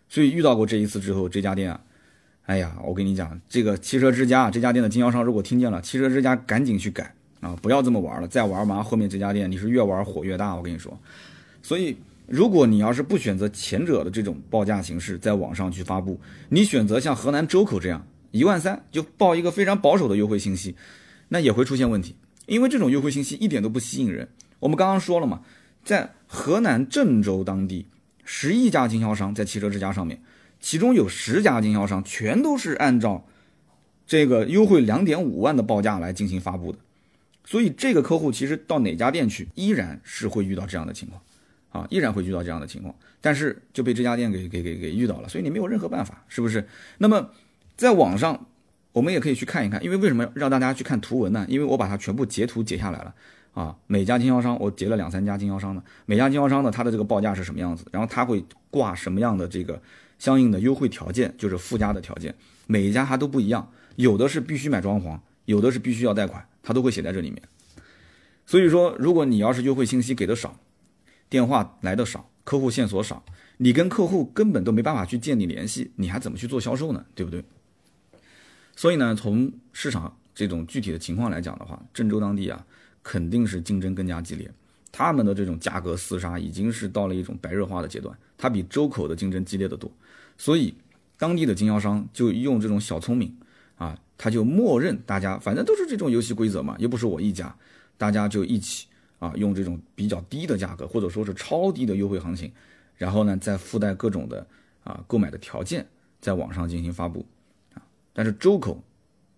[0.10, 1.80] 所以遇到过这一次之后，这家店啊。
[2.46, 11.00] 哎呀，我跟你讲，这个汽车之家这家店的经销商如果听见了，汽车之家赶紧去改啊，不要这么玩了，再玩嘛，后面这家店你是越玩火越大，我跟你说。
[11.62, 11.96] 所以，
[12.28, 20.76] 如果你要是不选择前者的这种报价形式，在网上去发布，你选择像河南周口这样一万三就报一个非常保守的优惠信息，
[21.30, 24.28] 那也会出现问题，因为这种优惠信息一点都不吸引人。
[24.60, 25.40] 我们刚刚说了嘛，
[25.86, 27.88] 在河南郑州当地，
[28.26, 30.22] 十亿家经销商在汽车之家上面。
[30.64, 33.26] 其中有十家经销商，全都是按照
[34.08, 36.78] 这个优惠两点五万的报价来进行发布的，
[37.44, 41.22] 所以这个客户其实到哪家店去，依然是会遇到这样的情况，
[41.70, 46.66] 啊，依然会遇到这样的情况，但是就被这家店给给给给遇到了，所以你没有任何办法，是不是？
[47.00, 47.30] 那么
[47.76, 48.48] 在网上，
[48.94, 51.46] 我们也可以去看一看，因为为什么让大家去看图文呢？
[51.50, 53.14] 因为我把它全部截图截下来了，
[53.54, 59.82] 啊，每家经销商我截了两三家经销商的，每家经销商的它的这个报价是什么样子，然后他会挂什么样的这个。
[60.24, 62.34] 相应的优惠条件就是附加的条件，
[62.66, 67.44] 每一家它都不一样，有的是必须买装潢，有的是必须要贷款，它都会写在这里面。
[68.46, 70.58] 所以说，如果你要是优惠信息给的少，
[71.28, 73.26] 电话来的少，客户线索少，
[73.58, 77.06] 你跟客户根本都没办法去建立联系，你还怎么去做销售呢？
[77.14, 77.44] 对不对？
[78.78, 82.66] 所以呢，从市场这种具体的情况来讲的话，郑州当地啊，
[83.04, 84.50] 肯定是竞争更加激烈。
[84.90, 89.92] 他们的这种价格厮杀已经是到了一种白热化的阶段，它比周口的竞争激烈的多，
[90.44, 90.76] 所以
[91.18, 93.34] 当地的经销商就用这种小聪明
[93.78, 97.56] 啊，他就默认大家反正都是这种游戏规则嘛，又不是我一家，
[97.98, 98.88] 大家就一起
[99.20, 102.52] 啊用这种比较低的价格或者说是超低的优惠行情，
[102.98, 104.46] 然后呢再附带各种的
[104.84, 105.88] 啊购买的条件
[106.20, 107.26] 在网上进行发布
[107.74, 108.84] 啊，但是周口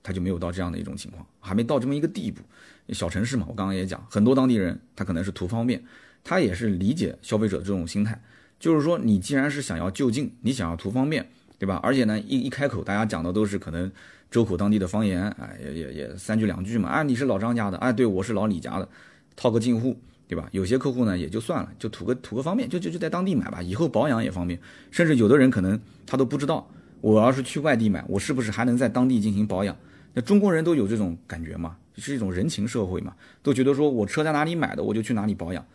[0.01, 2.41] 他就没有到这样的一种情况，还没到这么一个地步。
[2.89, 5.83] 小城市嘛，我刚刚也讲，很多当地人他可能是图方便，
[6.23, 8.19] 他也是理解消费者的这种心态，
[8.59, 11.27] 就是说你既然是想要就近，你想要图方便，
[11.59, 11.79] 对吧？
[11.83, 13.91] 而且呢，一一开口，大家讲的都是可能
[14.31, 18.89] 周口当地的方言，哎，也也也三句两句嘛，啊，你是老张家的，哎，对我是老李家的，
[19.35, 19.95] 套个近乎，
[20.27, 20.47] 对吧？
[20.51, 26.67] 有些客户呢也就算了，就图个图个方便，就就就在当地买吧，以后保养也方便，甚至有的人可能他都不知道，
[27.01, 29.75] 我要是去外地买，我是不是还能在当地进行保养？
[30.13, 31.75] 那中国人都有这种感觉嘛？
[31.97, 35.65] 是一种人情社会嘛，都觉得说我车在哪里买的，我就去哪里保养。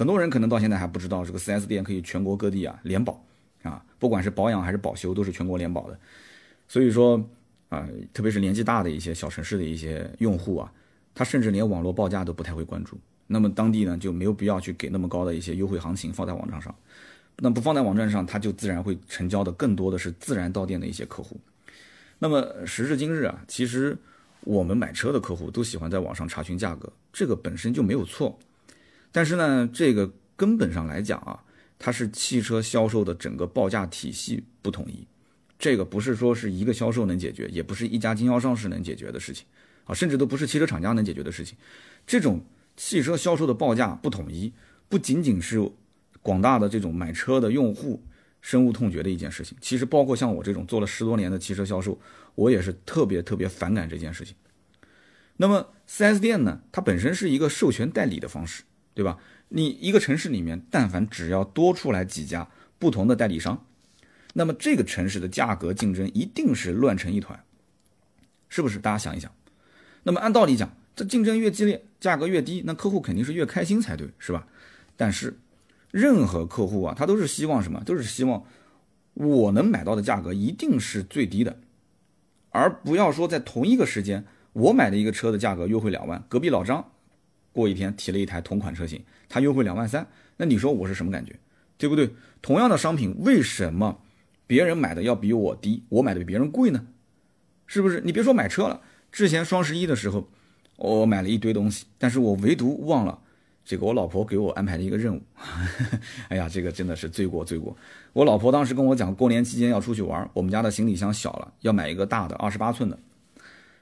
[0.00, 3.22] 很多人可能到现在还不知道，这个 4S 店可以全国各地啊联保
[3.62, 6.00] 啊，不管是保养还是保修都是全国联保的。
[6.68, 7.22] 所以说
[7.68, 10.72] 啊，特别是年纪大的一些小城市的一些用户啊，
[11.14, 12.98] 他甚至连网络报价都不太会关注。
[13.26, 16.74] 那么当地呢就没有必要去给那么高的一些优惠行情放在网站上。
[17.36, 21.38] 那不放在网站上，他就自然会成交的更多的是自然到店的一些客户。
[22.18, 23.98] 那么时至今日啊，其实。
[24.44, 28.38] 我们买车的客户都喜欢在网上查询价格，这个本身就没有错。
[29.12, 31.42] 但是呢，这个根本上来讲啊，
[31.78, 35.06] 它是汽车销售的整个报价体系不统一。
[35.58, 39.44] 这个不是说是一个销售能解决，也不是一家经销商是能解决的事情
[39.84, 41.58] 啊，甚至都不是汽车厂家能解决的事情。
[42.06, 42.42] 这种
[42.76, 44.52] 汽车销售的报价不统一，
[44.88, 45.60] 不仅仅是
[46.22, 48.02] 广大的这种买车的用户
[48.40, 52.00] 深恶痛绝的一件事情，其实包括像我这种做了十多年的汽车销售，
[52.34, 54.34] 我也是特别特别反感这件事情。
[55.36, 58.62] 那么 4S 店呢，它本身是一个授权代理的方式，
[59.00, 59.16] 对吧？
[59.48, 62.46] 你一个城市里面，但凡只要多出来几家
[62.78, 63.64] 不同的代理商，
[64.34, 67.42] 那么这个城市的价格竞争一定是乱成一团，
[68.50, 68.78] 是不是？
[68.78, 69.32] 大家想一想。
[70.02, 74.46] 那么按道理讲，这竞争越激烈，价格越低，那客户肯定是越开心才对，是吧？
[74.98, 75.38] 但是
[75.90, 77.82] 任何客户啊，他都是希望什么？
[77.86, 78.44] 都是希望
[79.14, 81.58] 我能买到的价格一定是最低的，
[82.50, 84.26] 而不要说在同一个时间。
[84.52, 86.92] 我买的一个车的价格优惠两万，隔壁老张
[87.52, 91.34] 过一天提了一台同款车型，他优惠两万三，那你说我是什么感觉？
[91.76, 92.10] 对不对？
[92.42, 94.00] 同样的商品，为什么
[94.46, 96.86] 别人买的要比我低，我买的比别人贵呢？
[97.66, 98.00] 是不是？
[98.04, 100.28] 你别说买车了，之前双十一的时候，
[100.76, 103.18] 我买了一堆东西，但是我唯独忘了
[103.64, 105.22] 这个我老婆给我安排的一个任务。
[106.28, 107.76] 哎呀，这个真的是罪过罪过。
[108.12, 112.98] 我老婆当时跟我讲，过年期间要出去玩，我们家的行李箱小了，要买一个大的二十八寸的。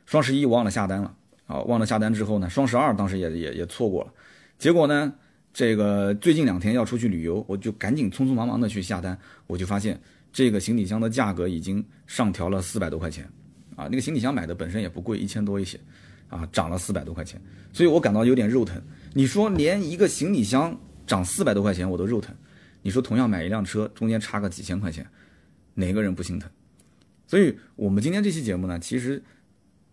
[0.07, 1.15] 双十一我忘了下单了
[1.49, 1.61] 啊！
[1.63, 4.13] 忘了下单之后呢，双十二当时也也也错过了。
[4.59, 5.13] 结果呢，
[5.53, 9.19] 这个最近两天要出去旅游，我就赶紧匆匆忙忙的去下单。
[9.47, 9.99] 我就发现
[10.31, 13.25] 这个行李箱的价格已经上调了四百多块钱
[13.77, 13.89] 啊！
[13.91, 15.81] 那个行李箱买的本身也不贵，一千多一些
[16.29, 17.41] 啊，涨了四百多块钱，
[17.73, 18.79] 所以我感到有点肉疼。
[19.15, 22.35] 你说连一个行李箱涨四百多块钱我都肉疼，
[22.83, 25.07] 你说同样买一辆车，中间差个几千块钱，
[25.73, 26.51] 哪个人不心疼？
[27.27, 29.23] 所以我们今天这期节目呢，其实。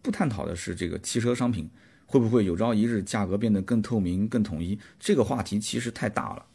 [0.05, 1.67] 不探讨的是这个汽车商品
[2.05, 4.77] 会不会有朝一日价格变得更透明、更统一？
[4.99, 6.45] 这个话题其实太大了，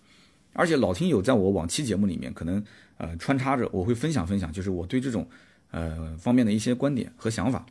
[0.52, 2.64] 而且老听友在我往期节目里面可能
[2.98, 5.28] 呃穿插着我会分享分享，就是我对这种
[5.72, 7.66] 呃方面的一些观点和想法。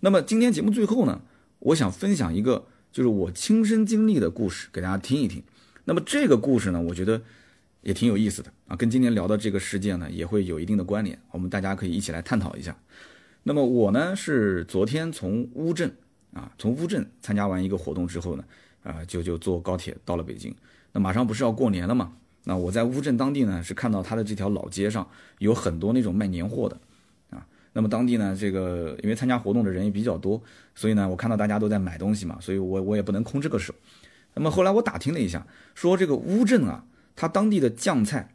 [0.00, 1.22] 那么今天节目最后呢，
[1.60, 5.42] 我想分享一个就是我亲身经历的故事给大家听一听。
[5.86, 7.22] 那么这个故事呢，我觉得
[7.80, 12.76] 也挺有意思的啊，跟今天聊的这个事件呢也会有一定的关联，我们大家可以一起来探讨一下。
[13.48, 15.88] 那么我呢是昨天从乌镇
[16.32, 18.44] 啊，从乌镇参加完一个活动之后呢，
[18.82, 20.52] 啊就就坐高铁到了北京。
[20.90, 22.12] 那马上不是要过年了嘛？
[22.42, 26.76] 那我在乌镇当地呢是看到他的这条老街上有很多那种卖年货的
[27.30, 27.46] 啊。
[27.72, 30.42] 那么当地呢这个因为参加活动的人也比较多，
[30.74, 33.72] 所以呢我看到大家都在买东西嘛，所以我我也不能空这个手。
[34.34, 38.34] 那么后来我打听了一下，说这个乌镇啊，它当地的酱菜，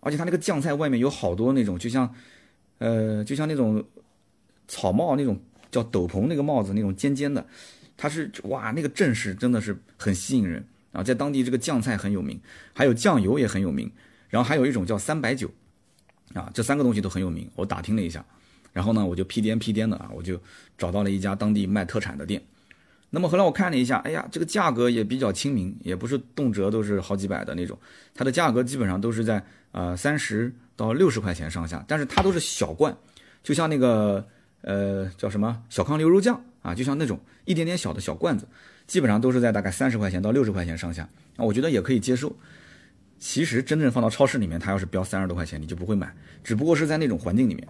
[0.00, 2.14] 而且它那个酱菜外面有好多那种就像，
[2.78, 3.84] 呃就像那种。
[4.70, 5.36] 草帽那种
[5.72, 7.44] 叫斗篷那个帽子那种尖尖的，
[7.96, 12.40] 它是哇那个阵势真的是很吸引人啊，在当地这个酱菜很有名，
[12.72, 13.90] 还有酱油也很有名，
[14.28, 15.50] 然后还有一种叫三白酒，
[16.34, 17.50] 啊这三个东西都很有名。
[17.56, 18.24] 我打听了一下，
[18.72, 20.40] 然后呢我就屁颠屁颠的啊，我就
[20.78, 22.40] 找到了一家当地卖特产的店。
[23.10, 27.76] 那么后来我看了一下，哎呀这个价格也比较亲民，也不是动辄都是好几百的那种，
[28.14, 32.96] 它的价格基本上都是在呃三十到六十块钱上下，但是它都是小罐，
[33.42, 34.24] 就像那个。
[34.62, 36.74] 呃，叫什么小康牛肉酱啊？
[36.74, 38.46] 就像那种一点点小的小罐子，
[38.86, 41.44] 基本上都是在大概三十块钱到六十块钱上下啊。
[41.44, 42.36] 我觉得也可以接受。
[43.18, 46.14] 其实真正放到超市里面，它要是标三十多块钱，你就不会买。
[46.42, 47.68] 只不过是在那种环境里面，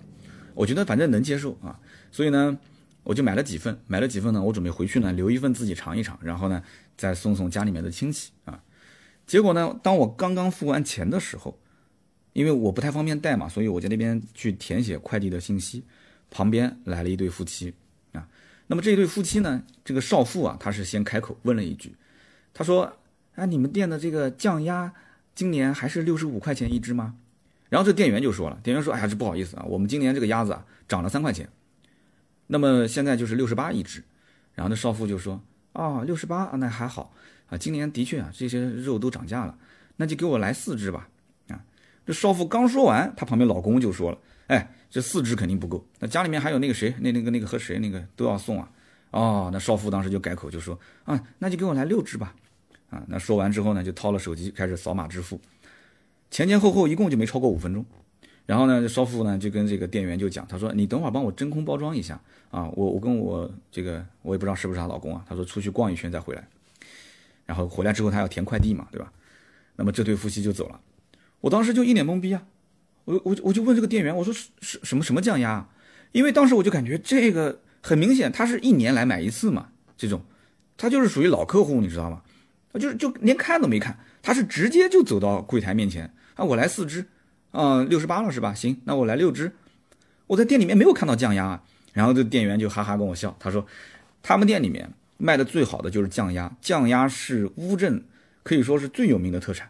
[0.54, 1.76] 我觉得反正能接受啊。
[2.12, 2.56] 所以呢，
[3.02, 6.62] 我就买了几份，买了几份呢，我准备回去呢留一份自己尝一尝，然后呢
[6.96, 8.62] 再送送家里面的亲戚啊。
[9.26, 11.58] 结果呢，当我刚刚付完钱的时候，
[12.32, 15.84] 因为我不太方便带嘛，所以我在那边去填写快递的信息。
[16.30, 17.74] 旁边来了一对夫妻，
[18.12, 18.26] 啊，
[18.68, 21.94] 那么这对夫妻呢，这个少妇啊，她是先开口问了一句，
[22.54, 22.96] 她说
[23.34, 24.92] ：“啊，你们店的这个酱鸭
[25.34, 27.16] 今年还是六十五块钱一只吗？”
[27.68, 31.48] 然后这店员就说了，店员说：“哎呀，这不好意思啊，我们今年这个鸭子啊涨了三块钱，
[32.48, 34.02] 那么现在就是六十八一只。”
[34.54, 35.40] 然后那少妇就说
[35.72, 37.14] ：“啊，六十八啊，那还好
[37.48, 39.56] 啊，今年的确啊这些肉都涨价了，
[39.96, 41.08] 那就给我来四只吧。”
[41.48, 41.62] 啊，
[42.04, 44.18] 这少妇刚说完，她旁边老公就说了
[44.50, 48.68] ：“哎。”这四只肯定不够，那家里面还有那个谁，那那个那个和谁那个都要送啊，
[49.12, 52.34] 哦，那少妇当时就改口就说啊，那就给我来六只吧，
[52.90, 55.40] 啊，那说完之后呢，就掏了手机开始扫码支付，
[56.28, 57.86] 前前后后一共就没超过五分钟，
[58.46, 66.44] 然后呢，少妇呢就跟这个店员就讲，他说你等会儿帮我真空包装一下啊，我我跟我这个我也不知道是不是她老公啊，他说出去逛一圈再回来，
[67.46, 69.12] 然后回来之后他要填快递嘛，对吧？
[69.76, 70.80] 那么这对夫妻就走了，
[71.40, 72.42] 我当时就一脸懵逼啊。
[73.04, 75.66] 我我我就问这个店员，我说是是什么什么酱鸭？
[76.12, 80.22] 因为当时我就感觉这个很明显，他是一年来买一次嘛，这种，
[80.76, 82.22] 他就是属于老客户，你知道吗？
[82.72, 87.04] 他就是就连看都没看，他是直接就走到柜台面前啊，我来四只，
[87.50, 88.54] 啊，六十八了是吧？
[88.54, 89.52] 行，那我来六只。
[90.26, 91.62] 我在店里面没有看到降压啊。
[91.92, 93.66] 然后这店员就哈哈跟我笑，他说
[94.22, 98.04] 他们店里面卖的最好的就是降压，降压是乌镇
[98.44, 99.68] 可以说是最有名的特产。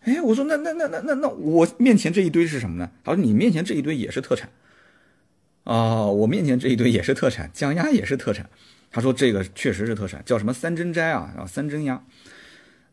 [0.00, 2.90] 哎，我说那那那那那那我面前这一堆是什么呢？
[3.04, 4.48] 他说你面前这一堆也是特产。
[5.64, 8.48] 啊，我面前这一堆也是特产，酱鸭也是特产。
[8.90, 12.02] 他说这个确实是特产，叫什么三珍斋啊，啊三珍鸭。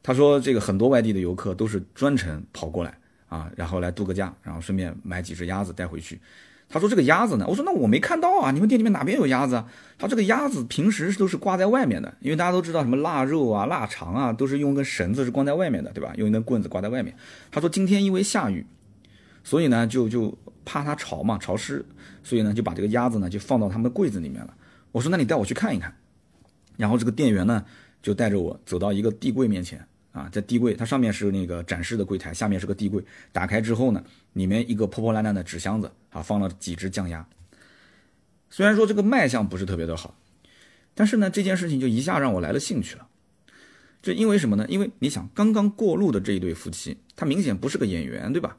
[0.04, 6.20] 他说这个很多外地的游客都是专程跑过来啊，然后来度个假，然后顺便买几只鸭子带回去。
[6.67, 9.65] 他说这个鸭子呢，我说那我没看到啊，你们店里面哪边有鸭子啊？
[9.97, 16.13] 他这个鸭子平时都是挂在外面的，因为大家都知道什么腊肉啊、腊肠啊，都是用根绳子是挂在外面的，对吧？
[16.17, 17.15] 用一根棍子挂在外面。
[17.51, 18.65] 他说今天因为下雨，
[19.43, 21.86] 所以呢就就怕它潮嘛，潮湿，
[22.23, 24.54] 所以呢就把这个鸭子呢就放到他们的柜子里面了。
[24.91, 25.93] 我说那你带我去看一看。
[26.78, 27.63] 然后这个店员呢
[28.01, 35.91] 就带着我走到一个地柜面前啊，在地柜它上面是那个展示的柜台，下面是个地柜，打开之后呢，里面一个破破烂烂的纸箱子。
[36.10, 37.28] 啊，放了几只降压。
[38.49, 40.17] 虽然说这个卖相不是特别的好，
[40.93, 43.06] 但是呢，这件事情就一下让我来了兴趣了。
[44.01, 44.65] 这因为什么呢？
[44.69, 48.56] 因为你想，刚刚过路的这一对夫妻，他明显不是个演员，对吧？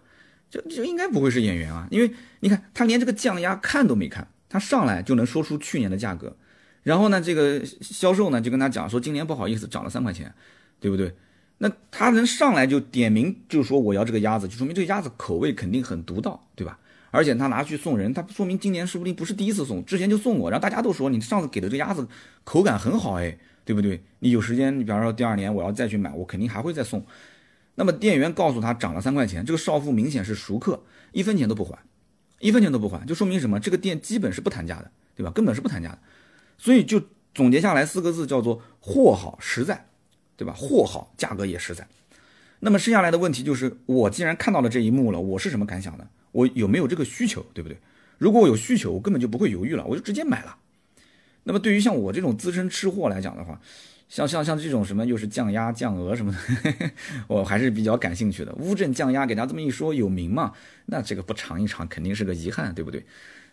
[0.51, 6.37] 这这应该不会是演员啊，因为你看他连这个降压看都没看，他上来就能说出去年的价格，
[6.83, 10.35] 然后呢，这个销售呢就跟他讲说，今年不好意思涨了三块钱，
[10.79, 11.15] 对不对？
[11.59, 16.79] 那他能上来就点名就说我要这个鸭子，就说明这个鸭子口味肯定很独到，对吧？
[17.11, 22.07] 而且他拿去送人，他说明今年说不定不是第一次送，之前就送过，然后大家都说你上次给的这个鸭子
[22.45, 24.03] 口感很好，哎，对不对？
[24.19, 27.05] 你有时间，你比方说第二年我要再去买，我肯定还会再送。
[27.77, 31.79] 那么店员告诉他涨了三块钱，这个少妇明显是熟客，一分钱都不还，
[32.41, 33.59] 一分钱都不还，就说明什么？
[33.59, 35.31] 这个店基本是不谈价的，对吧？
[35.31, 35.99] 根本是不谈价的。
[36.59, 37.01] 所以就
[37.35, 39.87] 总结下来四个字叫做货好实在，
[40.37, 40.53] 对吧？
[40.55, 41.87] 货好，价格也实在。
[42.61, 46.07] 那么剩下来的问题就是，我既然看到了这一幕了，我是什么感想呢？
[46.33, 47.79] 我有没有这个需求，对不对？
[48.19, 50.57] 如果我有需求，我根本就不会犹豫了，我就直接买了。
[51.45, 53.61] 那么对于像我这种资深吃货来讲的话，
[54.09, 56.91] 像像像这种什么又是降压降额什么的，
[57.29, 58.53] 我还是比较感兴趣的。
[58.55, 60.53] 乌镇降压给大家这么一说有名嘛，
[60.87, 63.05] 那这个不尝一尝肯定是个遗憾，对不对？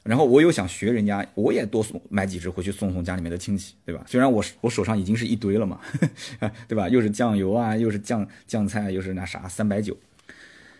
[0.03, 4.03] 然后我又想学人家，我也多送买几只回去送送家里面的亲戚，对吧？
[4.05, 5.79] 虽然我我手上已经是一堆了嘛，
[6.67, 6.89] 对吧？
[6.89, 9.97] 又是酱油啊，又是酱酱菜，又是那啥三百九。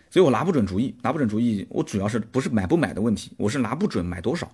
[0.10, 4.52] 所以我拿不准主意，拿不准主意，我主要是不是买不买的问题，我是拿不准买多少，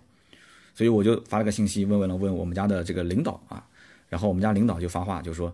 [0.73, 3.65] 所以我就发了个信息问问了问我们家的这个领导啊，
[4.07, 5.53] 然后我们家领导就发话就说，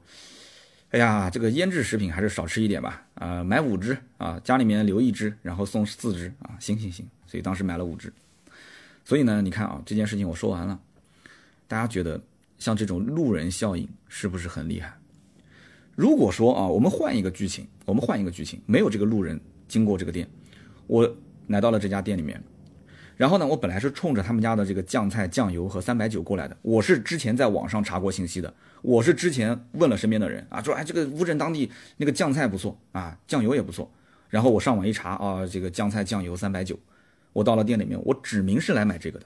[0.91, 8.13] 哎呀，这个腌制食品还是少吃一点吧，啊，买五只啊，家里面留一只，然后送四只啊，行行行，所以当时买了五只，
[9.05, 10.77] 所以呢，你看啊，这件事情我说完了，
[11.67, 12.21] 大家觉得
[12.57, 14.93] 像这种路人效应是不是很厉害？
[15.95, 19.39] 如果说啊，我们换一个剧情，我们换一个剧情，没有这个路人。
[19.67, 20.27] 经过这个店，
[20.85, 21.11] 我
[21.47, 22.39] 来到了这家店里面，
[23.17, 26.55] 然后呢，我本来是冲着他们家的这个酱菜、酱油和三百九过来的。
[26.61, 33.91] 我是之前在网上查过信息的，我是之前问了身边的人啊，说哎，这个乌镇当地那个酱菜不错啊，酱油也不错。
[34.29, 36.77] 然后我上网一查啊，这个酱菜、酱油三百九，
[37.35, 39.25] 我到了店里面，我指明是来买这个的。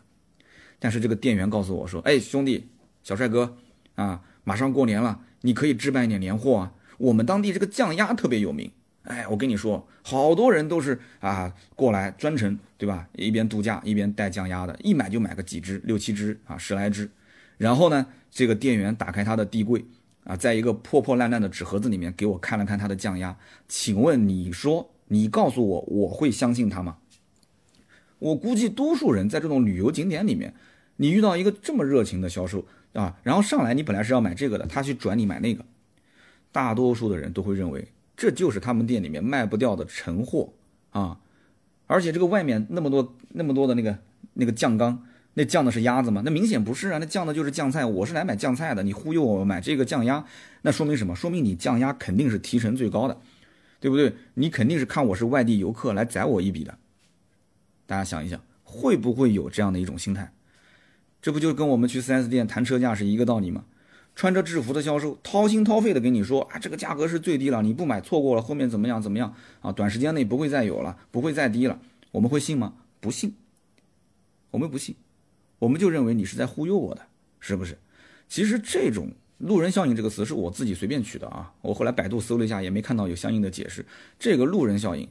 [0.80, 2.68] 但是这个店员告诉我说，哎，兄弟，
[3.04, 3.56] 小帅哥
[3.94, 8.72] 啊，马上过年了，你可以置办一点年货啊，我们当地这个酱鸭特别有名。
[9.04, 13.08] 哎，我跟你说，好多人都是啊过来专程，对吧？
[13.14, 17.12] 一边度假一边带酱鸭的，一买就买个几只，六七只啊，十来只。
[17.58, 19.86] 然后呢，这个店员打开他的地柜
[20.24, 23.38] 啊，在一个破破烂烂的纸盒子里面给我看了看他的酱鸭。
[23.68, 26.98] 请问你说，你告诉我，我会相信他吗？
[28.20, 30.54] 我估计多数人在这种旅游景点里面，
[30.98, 35.66] 你遇到一个这么热情的销售啊，然后上来你本来是要买这个的，他去转你买那个，
[36.52, 37.88] 大多数的人都会认为。
[38.16, 40.52] 这就是他们店里面卖不掉的陈货
[40.90, 41.18] 啊！
[41.88, 43.98] 而且这个外面那么多那么多的那个
[44.34, 45.06] 那个酱缸，
[45.36, 46.22] 那酱的是鸭子吗？
[46.26, 46.98] 那明显不是啊！
[46.98, 47.86] 那酱的就是酱菜。
[47.86, 50.26] 我是来买酱菜的，你忽悠我买这个酱鸭，
[50.64, 51.16] 那说明什么？
[51.16, 53.18] 说明你酱鸭肯定是提成最高的，
[53.80, 54.14] 对不对？
[54.34, 56.78] 你肯定是看我是外地游客来宰我一笔的。
[57.90, 60.32] 大家想一想，会不会有这样的一种心态？
[61.24, 63.66] 这不就跟我们去 4S 店谈车价是一个道理吗？
[64.16, 69.72] 穿着制服的销售掏心掏肺的跟你说啊，这个价格是最低了，你不买错过了，后面怎么样怎么样啊？
[69.72, 71.80] 短时间内不会再有了，不会再低了，
[72.12, 72.76] 我们会信吗？
[73.00, 73.34] 不信，
[74.52, 74.96] 我们不信，
[75.58, 77.08] 我们就认为你是在忽悠我的，
[77.40, 77.76] 是不是？
[78.28, 79.10] 其实这种
[79.40, 83.84] 路人效应这个词是我自己随便取的啊，我后来百度搜了一下，也没看到有相应的解释。
[84.20, 85.10] 这个路人效应，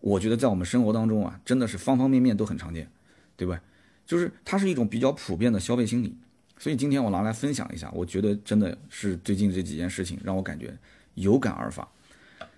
[0.00, 2.88] 我觉得在我们生活当中啊，真的是方方面面都很常见，
[3.36, 3.60] 对吧？
[4.06, 6.16] 就是它是一种比较普遍的消费心理。
[6.58, 10.74] 所以今天我拿来分享一下，我觉得真的是最近这几件事情让我感觉
[11.14, 11.86] 有感而发。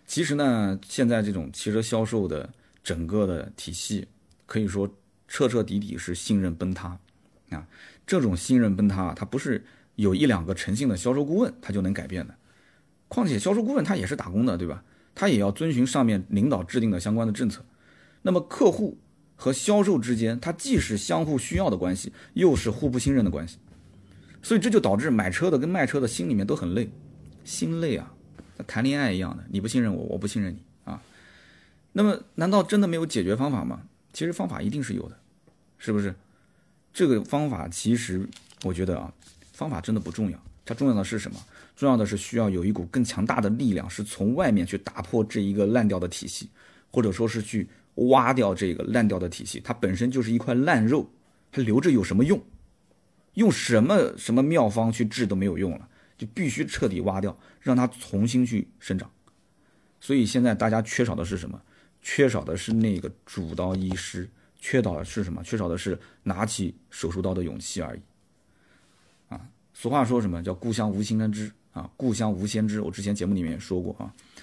[0.06, 2.48] 其实呢，现在这种汽车销售的
[2.84, 4.06] 整个的体系，
[4.46, 4.88] 可以说
[5.26, 6.98] 彻彻底底是信任崩塌
[7.50, 7.66] 啊！
[8.06, 9.64] 这种信任崩塌，它不是
[9.96, 12.34] 有一两个诚信的销售顾问他就能改变的。
[13.08, 14.82] 况且销售顾问他也是打工的，对吧？
[15.18, 17.60] 他也要遵循上面领导制定的相关的政策。
[18.22, 18.96] 那么客户
[19.34, 23.58] 和销售之间，它既是相互需要的关系，又是互不信任的关系。
[24.44, 26.88] 所以这就导致买车的跟卖车的心里面都很累，
[27.44, 28.14] 心累啊，
[28.68, 31.02] 谈恋爱一样的，你不信任我，我不信任你啊。
[31.90, 33.82] 那么难道真的没有解决方法吗？
[34.12, 35.18] 其实方法一定是有的，
[35.78, 36.14] 是不是？
[36.94, 38.24] 这个方法其实
[38.62, 39.12] 我觉得啊，
[39.52, 41.40] 方法真的不重要，它重要的是什么？
[41.78, 46.50] 重要的是需要有一股更强大的力量，是从外面去打破这一个烂掉的体系，
[46.90, 49.60] 或者说是去挖掉这个烂掉的体系。
[49.60, 51.08] 它本身就是一块烂肉，
[51.52, 52.42] 它留着有什么用？
[53.34, 59.08] 用什么什么妙方去治都没有用了，就必须彻底挖掉，让它重新去生长。
[60.00, 61.62] 所以现在大家缺少的是什么？
[62.02, 64.28] 缺少的是那个主刀医师，
[64.60, 65.40] 缺少的是什么？
[65.44, 68.00] 缺少的是拿起手术刀的勇气而已。
[69.28, 72.80] 啊，俗话说什么叫“故乡无新知”啊，“故乡无先知”。
[72.82, 74.12] 我之前节目里面也说过啊，《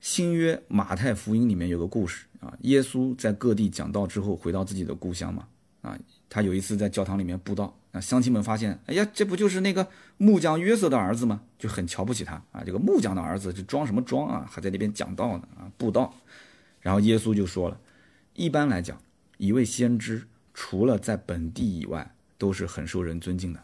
[0.00, 5.46] 新约马太福音》里面有个故事啊，耶稣在各地讲道之后，回到自己的故乡嘛。
[5.82, 5.98] 啊，
[6.30, 11.42] 他有一次在教堂里面布道，啊，乡亲们发现，哎呀，这不就是那个木匠约瑟的儿子吗？
[11.58, 16.14] 就很瞧不起他啊，这个木匠的儿子就装什么装啊，还在那边讲道呢啊，布道。
[16.80, 17.76] 然后耶稣就说了，
[18.34, 18.96] 一般来讲，
[19.38, 20.22] 一位先知
[20.54, 23.60] 除了在本地以外，都是很受人尊敬的，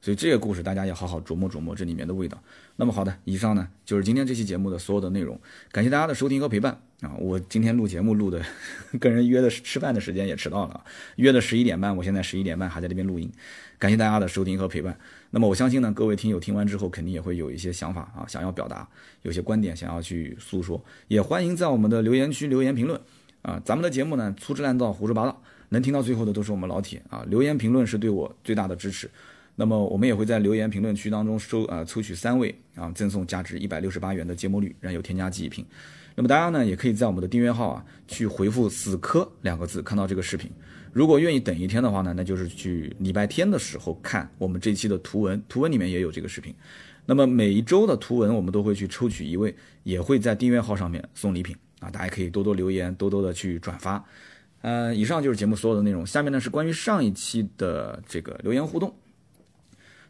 [0.00, 2.40] 所以这个故事大家也好好琢磨琢磨这里面的味道。
[2.76, 5.40] 那么好的，以上呢就是今天这期节目的所有的内容，
[5.72, 7.14] 感谢大家的收听和陪伴啊！
[7.18, 8.40] 我今天录节目录的，
[9.00, 10.84] 跟人约的吃饭的时间也迟到了，
[11.16, 13.30] 约的十一点半，我现在十一点半还在这边录音，
[13.78, 14.96] 感谢大家的收听和陪伴。
[15.30, 18.86] 那么我相信呢，各位听友听完之后肯定也会有一些想法啊，想要表达，
[19.22, 23.00] 有些观点想要去诉说，也欢迎在我们的留言区留言评论
[23.42, 23.60] 啊。
[23.64, 27.24] 咱们的节目呢粗制滥造、胡说八道，能听到最后的都是我们老铁啊。
[27.28, 29.10] 留言评论是对我最大的支持。
[29.58, 35.64] 那么我们也会在留言评论区当中收啊抽取三位啊赠送价值一百六十八元的芥末绿燃油添加剂一瓶。
[36.14, 40.50] 那么大家呢也可以在我们的订阅号啊去回复“死磕”两个字，看到这个视频。
[40.92, 46.54] 如果愿意等一天的话呢，那就是去礼拜天的时候看我们这期的图文，图文里面也有这个视频。
[47.04, 49.54] 那么每一周的图文我们都会去抽取一位，
[49.84, 54.02] 也会在订阅号上面送礼品啊，大家可以多多留言，多多的去转发。
[54.62, 58.94] 呃，以上就是节目所有的内容，下面呢是关于上一期的这个留言互动。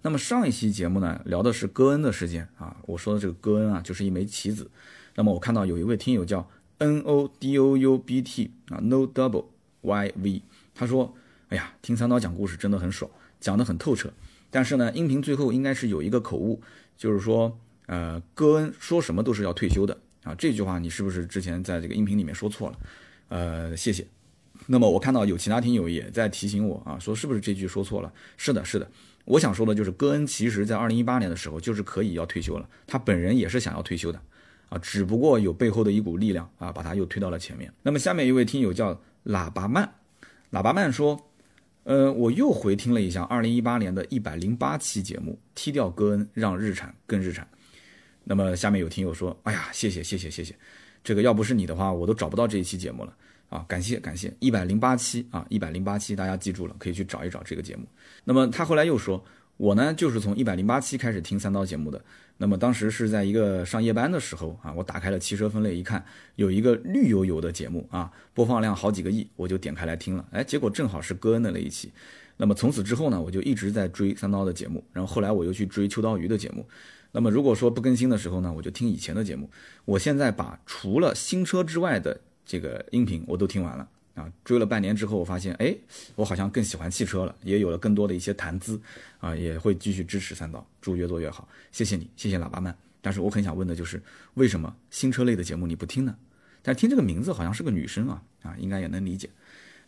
[0.02, 4.70] 那么上一期节目呢聊的是戈恩的事件啊，我说的这个戈恩啊就是一枚棋子。
[5.14, 9.46] 那么我看到有一位听友叫 N O D O U B T 啊，No Double
[9.80, 10.42] Y V。
[10.74, 11.14] 他说
[11.48, 14.12] ：“哎呀，听三刀讲故事真的很爽，讲得很透彻。
[14.50, 16.60] 但是呢，音频最后应该是有一个口误，
[16.98, 20.34] 就是说，呃，戈恩说什么都是要退休的啊。
[20.34, 22.78] 这句话你是不是之前在这个音频里面说错了？
[23.28, 24.06] 呃，谢谢。
[24.66, 28.12] 那么我看到有其他听友也在提醒我啊，说是不是这句说错了？
[28.36, 28.86] 是的，是的。
[29.26, 34.18] 我想说的就是，戈恩其实在二零一八年的时候就是可以要退休了，他本人也是想要退休的
[34.70, 37.70] 啊，只不过有背后的一股力量啊，把他又推到了前面。
[37.82, 39.92] 那么下面一位听友叫喇叭曼。”
[40.52, 41.20] 喇叭曼说
[41.82, 47.46] ：“呃，我又回听了一下二零一八年的一百零八期节目，踢掉戈恩，让日产更日产。
[48.22, 50.54] 那么下面有听友说：‘哎呀，谢谢谢谢谢谢，
[51.02, 53.12] 这个要不是你的话，我都找不到这一期节目了
[53.48, 57.84] 啊！’感谢感谢，一百零八期啊，一百零八期，大家记住了，可以去找一找这个节目。
[58.24, 59.24] 那么他后来又说。”
[59.58, 61.98] 我呢，就是从一百零八期开始听三刀节目的。
[62.36, 70.22] 那么当时是在一个上夜班的时候啊，我打开了汽车分类，一看有一个绿油油的节目啊，播放量好几个亿，我就点开来听了。
[70.30, 71.90] 哎，结果正好是戈恩的那一期。
[72.36, 74.84] 那么从此之后呢，我就一直在追三刀的节目。
[74.92, 76.68] 然后后来我又去追秋刀鱼的节目。
[77.12, 79.48] 那么如果说不更新的时候呢，我就听以前的节目。
[79.86, 83.86] 我现在把除了新车之外的这个音频我都听完了。
[84.14, 85.76] 啊，追了半年之后，我发现，哎，
[86.14, 88.80] 我好像更喜欢汽车了，也有了更多的一些谈资，
[89.18, 92.74] 啊，也会继续支持三刀，祝越做越好，谢谢你，谢谢喇叭们。
[93.02, 96.16] 但是我很想问的就是，为什么新车类的节目你不听呢？
[96.62, 99.28] 但听这个名字好像是个女生啊，啊，应该也能理解。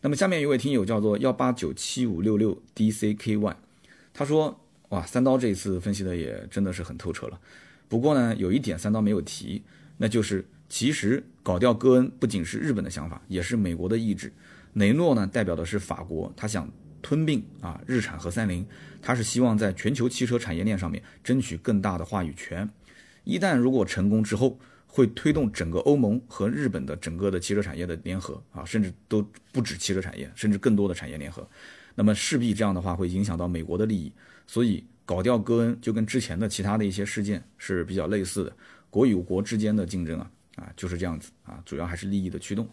[0.03, 3.57] 那么下面一位听友叫做幺八九七五六六 D C K Y，
[4.13, 7.41] 他说，哇，三刀这一次分析的也真的是很透彻了。
[7.89, 9.63] 不过呢，有一点三刀没有提，
[9.97, 10.45] 那就是。
[10.69, 14.33] 其实搞掉戈恩不仅是日本的想法，也是美国的意志。
[14.75, 18.67] 雷诺呢，代表的是法国，他想吞并啊日产和三菱，
[19.01, 22.69] 他是希望在全球汽车产业链上面争取更大的话语权。
[23.25, 31.49] 一旦如果成功之后，会推动整个欧盟和日本的整个的汽车产业的联合啊，甚至都不止汽车产业，甚至更多的产业联合。
[31.95, 34.13] 那么势必这样的话会影响到美国的利益，
[34.47, 38.57] 所以搞掉戈恩就跟之前的其他的一些事件是比较类似的，
[38.89, 40.31] 国与国之间的竞争啊。
[40.59, 42.67] 啊，就是这样子啊，主要还是利益的驱动。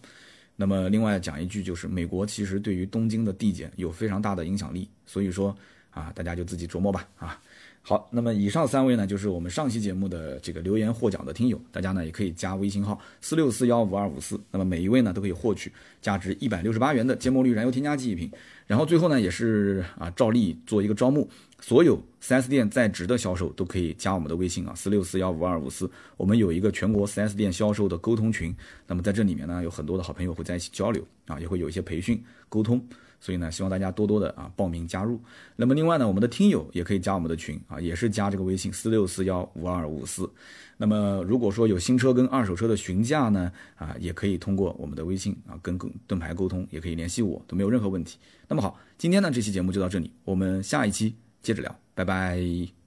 [0.55, 5.55] 那么另外讲一句，就是美国其实对于东京的递减有非常大的影响力，所以说
[5.91, 7.39] 啊，大家就自己琢磨吧啊。
[7.81, 15.71] 好，那么以上三位呢，就是我们上期节目的这个留言获奖的听友，大家呢也可以加微信号四六四幺五二五四，那么每一位呢都可以获取
[16.01, 18.31] 价值一百六十八元的芥末绿燃油添加剂一瓶。
[18.67, 21.29] 然后最后呢，也是啊照例做一个招募，
[21.61, 28.55] 所有 4S 店在职的销售都可以加我们的微信啊四六四幺五二五四，我们有一个全国 4S 店销售的沟通群，
[28.87, 32.83] 那么在这里面呢，有很多的好朋友会在一起交流啊，也会有一些培训沟通。
[33.25, 35.19] 所以呢，希望大家多多的啊报名加入。
[35.55, 40.29] 那么另外呢，我们的听友也可以加我们的群啊，也是加这个微信四六四幺五二五四。
[40.77, 48.19] 那么如果说有新车跟二手车的询价呢，啊，也可以通过我们的微信啊跟盾牌沟通，也可以联系我，都没有任何问题。
[48.47, 52.84] 那么好，今天呢这期节目就到这里，我们下一期接着聊，拜拜。